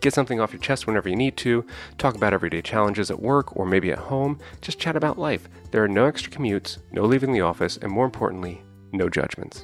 Get 0.00 0.14
something 0.14 0.40
off 0.40 0.52
your 0.52 0.62
chest 0.62 0.86
whenever 0.86 1.10
you 1.10 1.16
need 1.16 1.36
to, 1.38 1.66
talk 1.98 2.14
about 2.14 2.32
everyday 2.32 2.62
challenges 2.62 3.10
at 3.10 3.20
work 3.20 3.54
or 3.54 3.66
maybe 3.66 3.92
at 3.92 3.98
home, 3.98 4.38
just 4.62 4.78
chat 4.78 4.96
about 4.96 5.18
life. 5.18 5.46
There 5.70 5.84
are 5.84 5.88
no 5.88 6.06
extra 6.06 6.32
commutes, 6.32 6.78
no 6.90 7.04
leaving 7.04 7.32
the 7.32 7.42
office, 7.42 7.76
and 7.76 7.92
more 7.92 8.06
importantly, 8.06 8.62
no 8.92 9.10
judgments. 9.10 9.62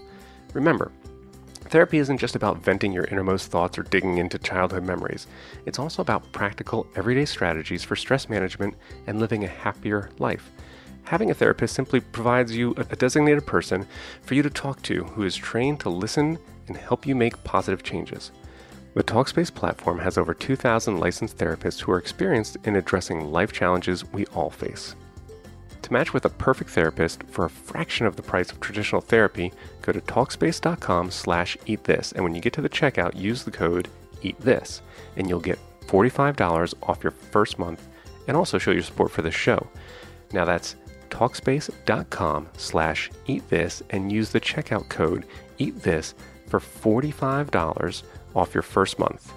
Remember, 0.52 0.92
Therapy 1.76 1.98
isn't 1.98 2.16
just 2.16 2.36
about 2.36 2.64
venting 2.64 2.90
your 2.90 3.04
innermost 3.04 3.50
thoughts 3.50 3.76
or 3.76 3.82
digging 3.82 4.16
into 4.16 4.38
childhood 4.38 4.82
memories. 4.82 5.26
It's 5.66 5.78
also 5.78 6.00
about 6.00 6.32
practical, 6.32 6.86
everyday 6.96 7.26
strategies 7.26 7.84
for 7.84 7.96
stress 7.96 8.30
management 8.30 8.76
and 9.06 9.20
living 9.20 9.44
a 9.44 9.48
happier 9.48 10.08
life. 10.18 10.50
Having 11.04 11.32
a 11.32 11.34
therapist 11.34 11.74
simply 11.74 12.00
provides 12.00 12.56
you 12.56 12.74
a 12.78 12.96
designated 12.96 13.44
person 13.44 13.86
for 14.22 14.32
you 14.32 14.42
to 14.42 14.48
talk 14.48 14.80
to 14.84 15.04
who 15.04 15.24
is 15.24 15.36
trained 15.36 15.78
to 15.80 15.90
listen 15.90 16.38
and 16.66 16.78
help 16.78 17.06
you 17.06 17.14
make 17.14 17.44
positive 17.44 17.82
changes. 17.82 18.32
The 18.94 19.04
Talkspace 19.04 19.54
platform 19.54 19.98
has 19.98 20.16
over 20.16 20.32
2,000 20.32 20.98
licensed 20.98 21.36
therapists 21.36 21.80
who 21.80 21.92
are 21.92 21.98
experienced 21.98 22.56
in 22.64 22.76
addressing 22.76 23.30
life 23.30 23.52
challenges 23.52 24.02
we 24.12 24.24
all 24.28 24.48
face. 24.48 24.96
To 25.86 25.92
match 25.92 26.12
with 26.12 26.24
a 26.24 26.30
perfect 26.30 26.70
therapist 26.70 27.22
for 27.30 27.44
a 27.44 27.48
fraction 27.48 28.06
of 28.06 28.16
the 28.16 28.22
price 28.22 28.50
of 28.50 28.58
traditional 28.58 29.00
therapy, 29.00 29.52
go 29.82 29.92
to 29.92 30.00
talkspace.com 30.00 31.12
slash 31.12 31.56
eat 31.64 31.84
this, 31.84 32.10
and 32.10 32.24
when 32.24 32.34
you 32.34 32.40
get 32.40 32.52
to 32.54 32.60
the 32.60 32.68
checkout, 32.68 33.14
use 33.14 33.44
the 33.44 33.52
code 33.52 33.86
eat 34.20 34.36
this, 34.40 34.82
and 35.16 35.28
you'll 35.28 35.38
get 35.38 35.60
$45 35.82 36.74
off 36.82 37.04
your 37.04 37.12
first 37.12 37.60
month 37.60 37.86
and 38.26 38.36
also 38.36 38.58
show 38.58 38.72
your 38.72 38.82
support 38.82 39.12
for 39.12 39.22
the 39.22 39.30
show. 39.30 39.64
Now 40.32 40.44
that's 40.44 40.74
talkspace.com 41.08 42.48
slash 42.56 43.08
eat 43.28 43.48
this 43.48 43.80
and 43.90 44.10
use 44.10 44.30
the 44.30 44.40
checkout 44.40 44.88
code 44.88 45.24
eat 45.58 45.84
this 45.84 46.16
for 46.48 46.58
$45 46.58 48.02
off 48.34 48.54
your 48.54 48.62
first 48.62 48.98
month. 48.98 49.32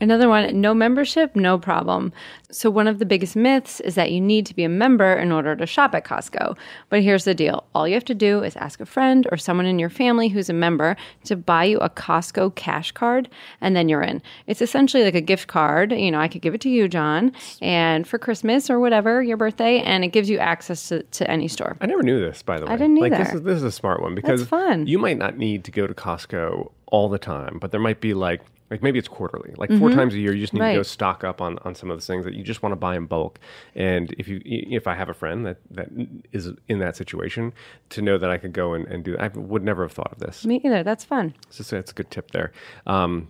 Another 0.00 0.30
one, 0.30 0.60
no 0.60 0.72
membership, 0.72 1.36
no 1.36 1.58
problem. 1.58 2.12
So, 2.52 2.70
one 2.70 2.88
of 2.88 2.98
the 2.98 3.06
biggest 3.06 3.36
myths 3.36 3.80
is 3.80 3.94
that 3.94 4.10
you 4.12 4.20
need 4.20 4.46
to 4.46 4.54
be 4.54 4.64
a 4.64 4.68
member 4.68 5.12
in 5.12 5.30
order 5.32 5.54
to 5.56 5.66
shop 5.66 5.94
at 5.94 6.04
Costco. 6.04 6.56
But 6.88 7.02
here's 7.02 7.24
the 7.24 7.34
deal 7.34 7.64
all 7.74 7.86
you 7.86 7.94
have 7.94 8.04
to 8.06 8.14
do 8.14 8.42
is 8.42 8.56
ask 8.56 8.80
a 8.80 8.86
friend 8.86 9.26
or 9.30 9.36
someone 9.36 9.66
in 9.66 9.78
your 9.78 9.90
family 9.90 10.28
who's 10.28 10.48
a 10.50 10.52
member 10.52 10.96
to 11.24 11.36
buy 11.36 11.64
you 11.64 11.78
a 11.78 11.88
Costco 11.90 12.54
cash 12.54 12.92
card, 12.92 13.28
and 13.60 13.74
then 13.76 13.88
you're 13.88 14.02
in. 14.02 14.20
It's 14.46 14.60
essentially 14.62 15.04
like 15.04 15.14
a 15.14 15.20
gift 15.20 15.46
card. 15.48 15.92
You 15.92 16.10
know, 16.10 16.18
I 16.20 16.28
could 16.28 16.42
give 16.42 16.54
it 16.54 16.60
to 16.62 16.68
you, 16.70 16.88
John, 16.88 17.32
and 17.62 18.06
for 18.06 18.18
Christmas 18.18 18.68
or 18.70 18.80
whatever, 18.80 19.22
your 19.22 19.36
birthday, 19.36 19.80
and 19.80 20.04
it 20.04 20.08
gives 20.08 20.28
you 20.28 20.38
access 20.38 20.88
to, 20.88 21.02
to 21.02 21.30
any 21.30 21.48
store. 21.48 21.76
I 21.80 21.86
never 21.86 22.02
knew 22.02 22.20
this, 22.20 22.42
by 22.42 22.58
the 22.58 22.66
way. 22.66 22.72
I 22.72 22.76
didn't 22.76 22.96
Like, 22.96 23.12
either. 23.12 23.24
this 23.24 23.34
is, 23.34 23.42
this 23.42 23.56
is 23.56 23.62
a 23.64 23.72
smart 23.72 24.02
one 24.02 24.14
because 24.14 24.46
fun. 24.46 24.86
you 24.86 24.98
might 24.98 25.18
not 25.18 25.36
need 25.38 25.64
to 25.64 25.70
go 25.70 25.86
to 25.86 25.94
Costco 25.94 26.70
all 26.86 27.08
the 27.08 27.18
time, 27.18 27.58
but 27.60 27.70
there 27.70 27.80
might 27.80 28.00
be 28.00 28.14
like, 28.14 28.40
like 28.70 28.82
maybe 28.84 28.98
it's 28.98 29.08
quarterly, 29.08 29.52
like 29.56 29.68
Mm-hmm. 29.70 29.78
four 29.80 29.90
times 29.90 30.14
a 30.14 30.18
year. 30.18 30.32
You 30.32 30.40
just 30.40 30.52
need 30.52 30.60
to 30.60 30.74
go 30.74 30.82
stock 30.84 31.24
up 31.24 31.40
on, 31.40 31.58
on 31.64 31.74
some 31.74 31.90
of 31.90 31.98
the 31.98 32.04
things 32.04 32.24
that 32.24 32.34
you 32.34 32.39
just 32.42 32.62
want 32.62 32.72
to 32.72 32.76
buy 32.76 32.96
in 32.96 33.06
bulk. 33.06 33.38
And 33.74 34.12
if 34.18 34.28
you, 34.28 34.40
if 34.44 34.86
I 34.86 34.94
have 34.94 35.08
a 35.08 35.14
friend 35.14 35.44
that, 35.46 35.58
that 35.70 35.88
is 36.32 36.50
in 36.68 36.78
that 36.80 36.96
situation, 36.96 37.52
to 37.90 38.02
know 38.02 38.18
that 38.18 38.30
I 38.30 38.38
could 38.38 38.52
go 38.52 38.74
and, 38.74 38.86
and 38.88 39.04
do, 39.04 39.16
I 39.18 39.28
would 39.28 39.62
never 39.64 39.82
have 39.82 39.92
thought 39.92 40.12
of 40.12 40.18
this. 40.18 40.44
Me 40.44 40.60
either. 40.64 40.82
That's 40.82 41.04
fun. 41.04 41.34
So 41.50 41.62
so 41.64 41.76
that's 41.76 41.90
a 41.90 41.94
good 41.94 42.10
tip 42.10 42.30
there. 42.32 42.52
Um, 42.86 43.28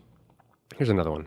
here's 0.76 0.88
another 0.90 1.10
one. 1.10 1.26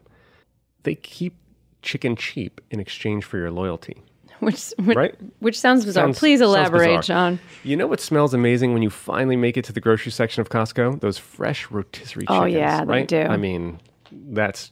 They 0.84 0.96
keep 0.96 1.36
chicken 1.82 2.16
cheap 2.16 2.62
in 2.72 2.80
exchange 2.80 3.24
for 3.26 3.38
your 3.38 3.52
loyalty. 3.52 4.02
Which, 4.40 4.74
which, 4.78 4.98
Right? 4.98 5.16
which 5.40 5.58
sounds 5.58 5.86
bizarre. 5.86 6.06
Sounds- 6.08 6.20
Please 6.20 6.42
elaborate, 6.42 6.88
bizarre. 6.98 7.02
John. 7.02 7.40
You 7.64 7.78
know 7.78 7.88
what 7.88 8.02
smells 8.02 8.34
amazing 8.34 8.74
when 8.74 8.82
you 8.82 8.90
finally 8.90 9.38
make 9.38 9.56
it 9.56 9.64
to 9.66 9.74
the 9.74 9.80
grocery 9.80 10.12
section 10.12 10.42
of 10.42 10.50
Costco? 10.50 11.00
Those 11.00 11.18
fresh 11.18 11.72
rotisserie 11.72 12.24
chicken. 12.24 12.36
Oh, 12.36 12.46
chickens. 12.46 12.56
yeah, 12.58 12.84
they 12.84 13.06
do. 13.06 13.22
I 13.22 13.38
mean, 13.38 13.80
that's 14.12 14.72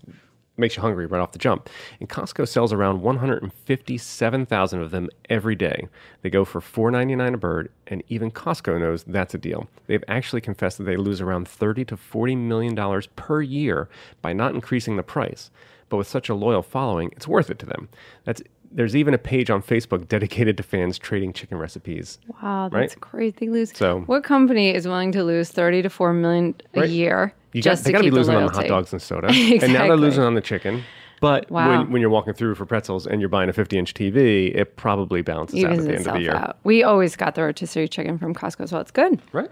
makes 0.58 0.76
you 0.76 0.82
hungry 0.82 1.06
right 1.06 1.22
off 1.22 1.32
the 1.32 1.40
jump. 1.40 1.70
And 2.00 2.10
Costco 2.10 2.48
sells 2.48 2.74
around 2.74 3.02
157,000 3.02 4.82
of 4.82 4.92
them 4.92 5.10
every 5.30 5.56
day. 5.56 5.88
They 6.22 6.30
go 6.30 6.46
for 6.46 6.62
$4.99 6.62 7.34
a 7.34 7.38
bird, 7.38 7.72
and 7.88 8.04
even 8.10 8.32
Costco 8.32 8.80
knows 8.80 9.04
that's 9.04 9.34
a 9.34 9.38
deal. 9.38 9.68
They've 9.88 10.04
actually 10.08 10.42
confessed 10.42 10.78
that 10.78 10.84
they 10.86 10.98
lose 10.98 11.22
around 11.22 11.48
30 11.48 11.86
to 11.86 11.98
40 11.98 12.36
million 12.36 12.76
dollars 12.76 13.08
per 13.16 13.42
year 13.42 13.90
by 14.22 14.34
not 14.34 14.54
increasing 14.54 14.96
the 14.96 15.04
price. 15.04 15.50
But 15.90 15.98
with 15.98 16.08
such 16.08 16.30
a 16.30 16.36
loyal 16.36 16.62
following, 16.62 17.10
it's 17.12 17.28
worth 17.28 17.50
it 17.50 17.60
to 17.60 17.66
them. 17.66 17.90
That's 18.24 18.42
there's 18.74 18.96
even 18.96 19.14
a 19.14 19.18
page 19.18 19.50
on 19.50 19.62
Facebook 19.62 20.08
dedicated 20.08 20.58
to 20.58 20.64
fans 20.64 20.98
trading 20.98 21.34
chicken 21.34 21.58
recipes. 21.58 22.20
Wow, 22.42 22.70
that's 22.72 22.94
Right? 22.96 23.02
crazy. 23.02 23.36
They 23.40 23.50
lose. 23.50 23.72
So- 23.76 24.02
what 24.02 24.24
company 24.24 24.74
is 24.74 24.88
willing 24.88 25.12
to 25.14 25.24
lose 25.24 25.50
thirty 25.50 25.82
to 25.82 25.90
four 25.90 26.14
million 26.14 26.56
a 26.74 26.82
Right. 26.82 26.90
year 26.90 27.34
You 27.54 27.62
got, 27.62 27.78
they 27.80 27.84
to 27.84 27.92
got 27.92 27.98
to 28.00 28.04
keep 28.06 28.14
be 28.14 28.18
losing 28.18 28.34
the 28.36 28.40
on 28.42 28.48
the 28.48 28.54
hot 28.54 28.68
dogs 28.68 28.94
and 28.94 29.02
soda, 29.02 29.28
and 29.32 29.74
now 29.74 29.88
they're 29.88 29.98
losing 29.98 30.24
on 30.24 30.36
the 30.36 30.42
chicken. 30.42 30.84
But 31.20 31.52
Wow. 31.52 31.70
when, 31.82 31.92
when 31.92 32.02
you're 32.02 32.10
walking 32.10 32.34
through 32.34 32.56
for 32.56 32.66
pretzels 32.66 33.06
and 33.06 33.22
you're 33.22 33.30
buying 33.30 33.48
a 33.48 33.54
50 33.54 33.78
inch 33.78 33.94
TV, 33.94 34.56
it 34.56 34.76
probably 34.76 35.22
balances 35.22 35.64
out 35.64 35.74
at 35.74 35.78
the 35.84 35.96
end 35.96 36.08
of 36.08 36.14
the 36.14 36.22
year. 36.22 36.34
out. 36.34 36.58
We 36.64 36.82
always 36.82 37.16
got 37.16 37.36
the 37.36 37.44
rotisserie 37.44 37.88
chicken 37.88 38.18
from 38.18 38.34
Costco, 38.34 38.68
so 38.70 38.80
it's 38.80 38.90
good. 38.90 39.22
Right? 39.32 39.52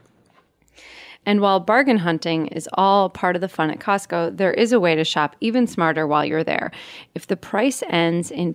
And 1.25 1.41
while 1.41 1.59
bargain 1.59 1.97
hunting 1.97 2.47
is 2.47 2.67
all 2.73 3.09
part 3.09 3.35
of 3.35 3.41
the 3.41 3.49
fun 3.49 3.69
at 3.69 3.79
Costco, 3.79 4.37
there 4.37 4.53
is 4.53 4.71
a 4.71 4.79
way 4.79 4.95
to 4.95 5.03
shop 5.03 5.35
even 5.41 5.67
smarter 5.67 6.07
while 6.07 6.25
you're 6.25 6.43
there. 6.43 6.71
If 7.13 7.27
the 7.27 7.37
price 7.37 7.83
ends 7.89 8.31
in 8.31 8.53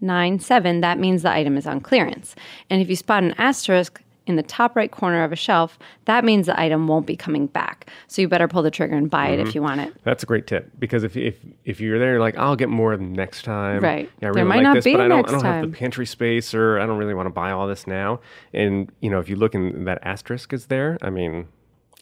0.97, 0.00 0.80
that 0.80 0.98
means 0.98 1.22
the 1.22 1.32
item 1.32 1.56
is 1.56 1.66
on 1.66 1.80
clearance. 1.80 2.34
And 2.70 2.80
if 2.82 2.88
you 2.88 2.96
spot 2.96 3.22
an 3.22 3.34
asterisk 3.38 4.00
in 4.26 4.36
the 4.36 4.42
top 4.44 4.76
right 4.76 4.92
corner 4.92 5.24
of 5.24 5.32
a 5.32 5.36
shelf, 5.36 5.78
that 6.04 6.24
means 6.24 6.46
the 6.46 6.60
item 6.60 6.86
won't 6.86 7.06
be 7.06 7.16
coming 7.16 7.48
back. 7.48 7.90
So 8.06 8.22
you 8.22 8.28
better 8.28 8.46
pull 8.46 8.62
the 8.62 8.70
trigger 8.70 8.94
and 8.94 9.10
buy 9.10 9.28
it 9.30 9.38
Mm-hmm. 9.38 9.48
if 9.48 9.54
you 9.56 9.62
want 9.62 9.80
it. 9.80 9.92
That's 10.04 10.22
a 10.22 10.26
great 10.26 10.46
tip 10.46 10.70
because 10.78 11.02
if 11.02 11.16
if 11.16 11.36
if 11.64 11.80
you're 11.80 11.98
there, 11.98 12.12
you're 12.12 12.20
like, 12.20 12.36
I'll 12.38 12.54
get 12.54 12.68
more 12.68 12.96
next 12.96 13.42
time. 13.44 13.80
Right. 13.82 14.08
Yeah, 14.20 14.28
I 14.28 14.32
There 14.32 14.44
might 14.44 14.56
like 14.58 14.62
not 14.62 14.74
this, 14.74 14.84
be 14.84 14.92
but 14.92 15.00
I 15.00 15.08
don't, 15.08 15.28
I 15.28 15.32
don't 15.32 15.44
have 15.44 15.70
the 15.72 15.76
pantry 15.76 16.06
space, 16.06 16.54
or 16.54 16.78
I 16.78 16.86
don't 16.86 16.98
really 16.98 17.14
want 17.14 17.26
to 17.26 17.30
buy 17.32 17.50
all 17.50 17.66
this 17.66 17.86
now. 17.88 18.20
And 18.54 18.92
you 19.00 19.10
know, 19.10 19.18
if 19.18 19.28
you 19.28 19.34
look 19.34 19.56
and 19.56 19.88
that 19.88 19.98
asterisk 20.02 20.52
is 20.52 20.66
there, 20.66 20.98
I 21.02 21.10
mean, 21.10 21.48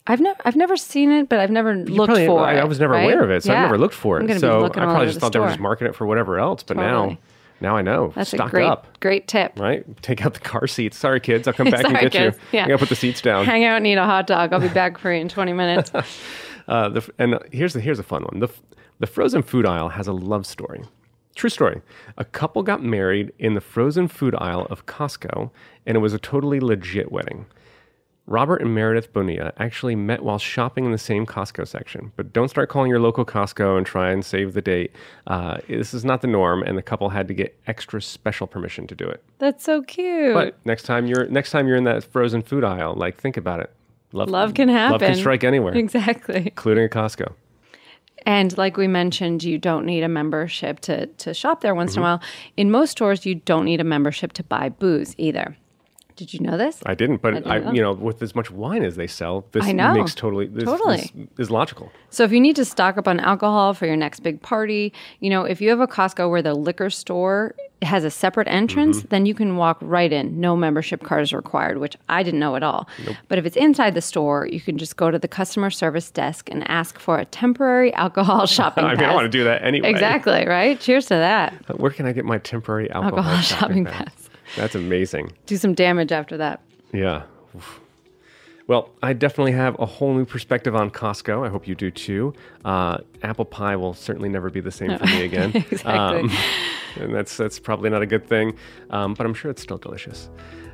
I've 0.07 0.21
never 0.21 0.41
I've 0.45 0.57
never 0.57 0.77
seen 0.77 1.11
it, 1.11 1.29
but 1.29 1.39
I've 1.41 1.51
never 1.51 1.75
you 1.75 1.85
looked 1.85 2.09
probably- 2.09 2.27
for 2.27 2.41
I, 2.45 2.55
it. 2.55 2.61
I 2.61 2.65
was 2.65 2.81
never 2.81 2.95
right? 2.95 3.03
aware 3.05 3.23
of 3.23 3.31
it, 3.31 3.43
so 3.45 3.53
Yeah. 3.53 3.61
I 3.61 3.63
never 3.63 3.79
looked 3.79 3.95
for 3.95 4.21
it. 4.21 4.41
So 4.41 4.65
I 4.65 4.69
probably 4.71 5.07
just 5.07 5.15
the 5.17 5.21
thought 5.21 5.33
they 5.33 5.39
were 5.39 5.45
store. 5.47 5.49
just 5.51 5.61
marketing 5.61 5.91
it 5.91 5.97
for 5.97 6.07
whatever 6.07 6.39
else. 6.39 6.63
But 6.63 6.75
Totally. 6.75 7.11
now, 7.13 7.19
now 7.61 7.77
I 7.77 7.83
know. 7.83 8.13
That's 8.17 8.31
Stock 8.31 8.49
a 8.49 8.51
great 8.51 8.67
up. 8.67 8.99
great 9.01 9.29
tip. 9.29 9.59
Right? 9.59 9.85
Take 10.03 10.25
out 10.25 10.35
the 10.35 10.41
car 10.41 10.67
seats. 10.67 10.97
Sorry, 10.97 11.21
kids. 11.21 11.47
I'll 11.47 11.55
come 11.61 11.71
back 11.71 11.85
and 11.85 11.99
get 11.99 12.13
kids. 12.13 12.37
you. 12.37 12.59
Yeah. 12.59 12.65
I 12.65 12.69
gotta 12.69 12.79
put 12.79 12.89
the 12.89 12.97
seats 12.97 13.21
down. 13.21 13.45
Hang 13.45 13.65
out 13.65 13.77
and 13.77 13.87
eat 13.87 13.95
a 13.95 14.05
hot 14.05 14.27
dog. 14.27 14.53
I'll 14.53 14.61
be 14.61 14.69
back 14.69 14.99
for 14.99 15.13
you 15.13 15.21
in 15.21 15.29
20 15.29 15.53
minutes. 15.53 15.93
Uh, 16.69 16.89
the, 16.89 17.11
and 17.19 17.37
here's 17.51 17.73
the, 17.73 17.81
here's 17.81 17.99
a 17.99 18.03
fun 18.05 18.23
one. 18.23 18.39
The, 18.39 18.49
the 19.01 19.07
frozen 19.09 19.43
food 19.43 19.67
aisle 19.67 19.89
has 19.89 20.07
a 20.07 20.13
love 20.13 20.47
story. 20.47 20.83
True 21.35 21.51
story. 21.51 21.81
A 22.17 22.25
couple 22.25 22.63
got 22.63 22.81
married 22.81 23.33
in 23.41 23.55
the 23.55 23.61
frozen 23.61 24.07
food 24.07 24.37
aisle 24.39 24.69
of 24.71 24.87
Costco, 24.87 25.51
and 25.85 25.97
it 25.97 25.99
was 26.01 26.15
a 26.15 26.19
totally 26.21 26.61
legit 26.61 27.11
wedding. 27.11 27.47
Robert 28.31 28.63
and 28.63 28.73
Meredith 28.73 29.13
Bonilla 29.13 29.53
actually 29.59 29.97
met 29.97 30.23
while 30.23 30.39
shopping 30.39 30.85
in 30.85 30.93
the 30.93 30.99
same 30.99 31.27
Costco 31.27 31.67
section. 31.67 32.13
But 32.15 32.33
don't 32.33 32.49
start 32.49 32.69
calling 32.69 32.89
your 32.89 33.01
local 33.01 33.25
Costco 33.25 33.77
and 33.77 33.85
try 33.85 34.11
and 34.13 34.25
save 34.25 34.55
the 34.55 34.63
date. 34.63 34.93
Uh, 35.27 35.59
this 35.69 35.93
is 35.93 36.05
not 36.05 36.21
the 36.23 36.29
norm, 36.29 36.63
and 36.63 36.79
the 36.79 36.83
couple 36.83 37.09
had 37.09 37.27
to 37.27 37.35
get 37.35 37.59
extra 37.67 38.01
special 38.01 38.47
permission 38.47 38.87
to 38.87 38.95
do 38.95 39.07
it. 39.09 39.21
That's 39.39 39.65
so 39.65 39.83
cute. 39.83 40.33
But 40.33 40.57
next 40.65 40.85
time 40.85 41.09
you're 41.09 41.27
next 41.27 41.51
time 41.51 41.67
you're 41.67 41.77
in 41.77 41.85
that 41.85 42.05
frozen 42.05 42.41
food 42.41 42.63
aisle, 42.63 42.95
like 42.95 43.21
think 43.21 43.37
about 43.37 43.59
it. 43.61 43.71
Love, 44.13 44.31
Love 44.31 44.55
can 44.55 44.69
happen. 44.69 44.93
Love 44.93 45.01
can 45.01 45.17
strike 45.17 45.43
anywhere, 45.45 45.75
Exactly. 45.75 46.37
including 46.47 46.85
a 46.85 46.89
Costco. 46.89 47.33
And 48.27 48.57
like 48.59 48.77
we 48.77 48.87
mentioned, 48.87 49.43
you 49.43 49.57
don't 49.59 49.87
need 49.87 50.03
a 50.03 50.09
membership 50.09 50.79
to, 50.81 51.07
to 51.07 51.33
shop 51.35 51.63
there 51.63 51.75
once 51.75 51.93
Mm-hmm. 51.93 51.99
in 52.01 52.05
a 52.05 52.07
while. 52.07 52.23
In 52.57 52.71
most 52.71 52.91
stores, 52.91 53.25
you 53.27 53.35
don't 53.37 53.65
need 53.65 53.81
a 53.81 53.85
membership 53.85 54.33
to 54.35 54.43
buy 54.45 54.69
booze 54.69 55.15
either. 55.19 55.57
Did 56.21 56.35
you 56.35 56.41
know 56.41 56.57
this? 56.59 56.81
I 56.85 56.95
didn't, 56.95 57.23
but 57.23 57.47
I, 57.47 57.59
know. 57.61 57.73
you 57.73 57.81
know, 57.81 57.93
with 57.93 58.23
as 58.23 58.35
much 58.35 58.51
wine 58.51 58.85
as 58.85 58.97
they 58.97 59.07
sell, 59.07 59.47
this 59.53 59.65
I 59.65 59.73
know. 59.73 59.95
makes 59.95 60.15
totally 60.15 60.47
this, 60.47 60.65
Totally. 60.65 60.97
this 60.99 61.47
is 61.47 61.51
logical. 61.51 61.91
So 62.11 62.25
if 62.25 62.31
you 62.33 62.41
need 62.41 62.57
to 62.57 62.65
stock 62.65 62.99
up 62.99 63.09
on 63.09 63.21
alcohol 63.21 63.73
for 63.73 63.87
your 63.87 63.97
next 63.97 64.21
big 64.21 64.43
party, 64.43 64.93
you 65.21 65.31
know, 65.31 65.45
if 65.45 65.61
you 65.63 65.71
have 65.71 65.81
a 65.81 65.87
Costco 65.87 66.29
where 66.29 66.43
the 66.43 66.53
liquor 66.55 66.91
store 66.91 67.55
has 67.83 68.05
a 68.05 68.11
separate 68.11 68.47
entrance, 68.49 68.99
Mm-hmm. 68.99 69.09
then 69.09 69.25
you 69.25 69.33
can 69.35 69.57
walk 69.57 69.79
right 69.81 70.13
in. 70.13 70.39
No 70.39 70.55
membership 70.55 71.03
card 71.03 71.23
is 71.23 71.33
required, 71.33 71.79
which 71.79 71.97
I 72.11 72.23
didn't 72.23 72.39
know 72.41 72.55
at 72.57 72.63
all. 72.63 72.87
But 73.29 73.39
if 73.39 73.47
it's 73.47 73.57
inside 73.57 73.95
the 73.95 74.03
store, 74.03 74.47
you 74.47 74.61
can 74.61 74.77
just 74.77 74.97
go 74.99 75.11
to 75.11 75.19
the 75.19 75.29
customer 75.29 75.71
service 75.71 76.11
desk 76.11 76.51
and 76.51 76.69
ask 76.69 76.99
for 76.99 77.19
a 77.19 77.25
temporary 77.25 77.95
alcohol 78.05 78.47
shopping 78.59 78.85
pass. 78.85 78.89
I 78.89 78.95
mean, 78.97 78.99
pass. 79.05 79.11
I 79.13 79.15
want 79.15 79.25
to 79.25 79.31
do 79.31 79.45
that 79.45 79.63
anyway. 79.65 79.89
Exactly, 79.89 80.47
right? 80.47 80.79
Cheers 80.79 81.07
to 81.07 81.15
that. 81.15 81.55
Where 81.81 81.91
can 81.91 82.05
I 82.05 82.13
get 82.13 82.27
my 82.27 82.37
temporary 82.37 82.91
alcohol, 82.91 83.19
Alcohol 83.21 83.41
shopping 83.43 83.61
shopping 83.61 83.85
pass? 83.87 84.05
pass. 84.05 84.20
That's 84.57 84.75
amazing. 84.75 85.33
Do 85.47 85.57
some 85.57 85.75
damage 85.75 86.13
after 86.13 86.37
that. 86.37 86.61
Yeah. 86.93 87.23
Oof. 87.57 87.81
Well, 88.67 88.91
I 89.03 89.15
definitely 89.15 89.53
have 89.53 89.77
a 89.81 89.87
whole 89.87 90.15
new 90.15 90.25
perspective 90.25 90.77
on 90.77 90.91
Costco. 90.91 91.45
I 91.45 91.51
hope 91.51 91.67
you 91.67 91.75
do 91.75 91.91
too. 91.91 92.33
Uh, 92.65 92.99
apple 93.23 93.45
pie 93.45 93.75
will 93.75 93.95
certainly 93.95 94.29
never 94.29 94.49
be 94.49 94.61
the 94.61 94.71
same 94.71 94.97
for 94.97 95.07
me 95.07 95.23
again. 95.25 95.51
exactly. 95.71 95.93
Um, 95.93 96.31
and 96.97 97.13
that's 97.15 97.37
that's 97.37 97.59
probably 97.59 97.91
not 97.91 98.03
a 98.03 98.07
good 98.07 98.29
thing, 98.29 98.57
um, 98.91 99.15
but 99.15 99.27
I'm 99.27 99.35
sure 99.35 99.51
it's 99.51 99.61
still 99.63 99.79
delicious. 99.79 100.31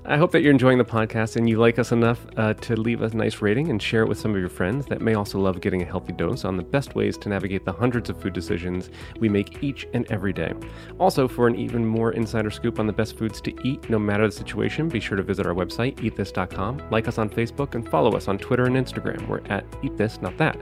I 0.08 0.18
hope 0.18 0.30
that 0.32 0.42
you're 0.42 0.52
enjoying 0.52 0.78
the 0.78 0.84
podcast 0.84 1.34
and 1.34 1.48
you 1.48 1.58
like 1.58 1.80
us 1.80 1.90
enough 1.90 2.24
uh, 2.36 2.54
to 2.54 2.76
leave 2.76 3.02
a 3.02 3.08
nice 3.08 3.42
rating 3.42 3.70
and 3.70 3.82
share 3.82 4.02
it 4.02 4.08
with 4.08 4.20
some 4.20 4.30
of 4.30 4.38
your 4.38 4.48
friends 4.48 4.86
that 4.86 5.00
may 5.00 5.14
also 5.14 5.40
love 5.40 5.60
getting 5.60 5.82
a 5.82 5.84
healthy 5.84 6.12
dose 6.12 6.44
on 6.44 6.56
the 6.56 6.62
best 6.62 6.94
ways 6.94 7.18
to 7.18 7.28
navigate 7.28 7.64
the 7.64 7.72
hundreds 7.72 8.08
of 8.08 8.22
food 8.22 8.32
decisions 8.32 8.90
we 9.18 9.28
make 9.28 9.64
each 9.64 9.84
and 9.94 10.06
every 10.08 10.32
day. 10.32 10.52
Also, 11.00 11.26
for 11.26 11.48
an 11.48 11.56
even 11.56 11.84
more 11.84 12.12
insider 12.12 12.52
scoop 12.52 12.78
on 12.78 12.86
the 12.86 12.92
best 12.92 13.18
foods 13.18 13.40
to 13.40 13.66
eat, 13.66 13.90
no 13.90 13.98
matter 13.98 14.24
the 14.24 14.32
situation, 14.32 14.88
be 14.88 15.00
sure 15.00 15.16
to 15.16 15.24
visit 15.24 15.44
our 15.44 15.54
website, 15.54 15.96
eatthis.com, 15.96 16.88
like 16.92 17.08
us 17.08 17.18
on 17.18 17.28
Facebook, 17.28 17.74
and 17.74 17.90
follow 17.90 18.12
us 18.12 18.28
on 18.28 18.38
Twitter 18.38 18.66
and 18.66 18.76
Instagram. 18.76 19.26
We're 19.26 19.44
at 19.46 19.64
Eat 19.82 19.96
This 19.96 20.20
Not 20.20 20.38
That. 20.38 20.56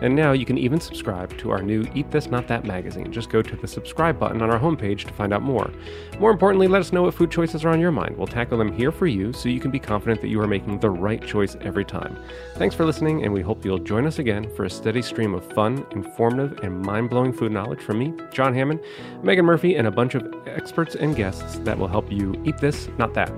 And 0.00 0.16
now 0.16 0.32
you 0.32 0.46
can 0.46 0.56
even 0.56 0.80
subscribe 0.80 1.36
to 1.38 1.50
our 1.50 1.60
new 1.60 1.84
Eat 1.94 2.10
This 2.10 2.28
Not 2.28 2.48
That 2.48 2.64
magazine. 2.64 3.12
Just 3.12 3.28
go 3.28 3.42
to 3.42 3.56
the 3.56 3.68
subscribe 3.68 4.18
button 4.18 4.40
on 4.40 4.50
our 4.50 4.58
homepage 4.58 5.04
to 5.04 5.12
find 5.12 5.34
out 5.34 5.42
more. 5.42 5.70
More 6.18 6.30
importantly, 6.30 6.66
let 6.66 6.80
us 6.80 6.92
know 6.92 7.02
what 7.02 7.14
food 7.14 7.30
choices 7.30 7.62
are 7.62 7.70
on 7.70 7.80
your 7.80 7.92
mind. 7.92 8.16
We'll 8.16 8.26
tackle 8.26 8.56
them 8.56 8.72
here 8.86 8.92
for 8.92 9.08
you 9.08 9.32
so 9.32 9.48
you 9.48 9.58
can 9.58 9.72
be 9.72 9.80
confident 9.80 10.20
that 10.20 10.28
you 10.28 10.40
are 10.40 10.46
making 10.46 10.78
the 10.78 10.88
right 10.88 11.20
choice 11.26 11.56
every 11.60 11.84
time. 11.84 12.16
Thanks 12.54 12.72
for 12.72 12.84
listening, 12.84 13.24
and 13.24 13.32
we 13.32 13.42
hope 13.42 13.64
you'll 13.64 13.80
join 13.80 14.06
us 14.06 14.20
again 14.20 14.48
for 14.54 14.64
a 14.64 14.70
steady 14.70 15.02
stream 15.02 15.34
of 15.34 15.44
fun, 15.54 15.84
informative, 15.90 16.60
and 16.62 16.82
mind 16.82 17.10
blowing 17.10 17.32
food 17.32 17.50
knowledge 17.50 17.80
from 17.80 17.98
me, 17.98 18.14
John 18.30 18.54
Hammond, 18.54 18.78
Megan 19.24 19.44
Murphy, 19.44 19.74
and 19.74 19.88
a 19.88 19.90
bunch 19.90 20.14
of 20.14 20.32
experts 20.46 20.94
and 20.94 21.16
guests 21.16 21.58
that 21.64 21.76
will 21.76 21.88
help 21.88 22.12
you 22.12 22.40
eat 22.46 22.58
this, 22.58 22.88
not 22.96 23.12
that. 23.14 23.32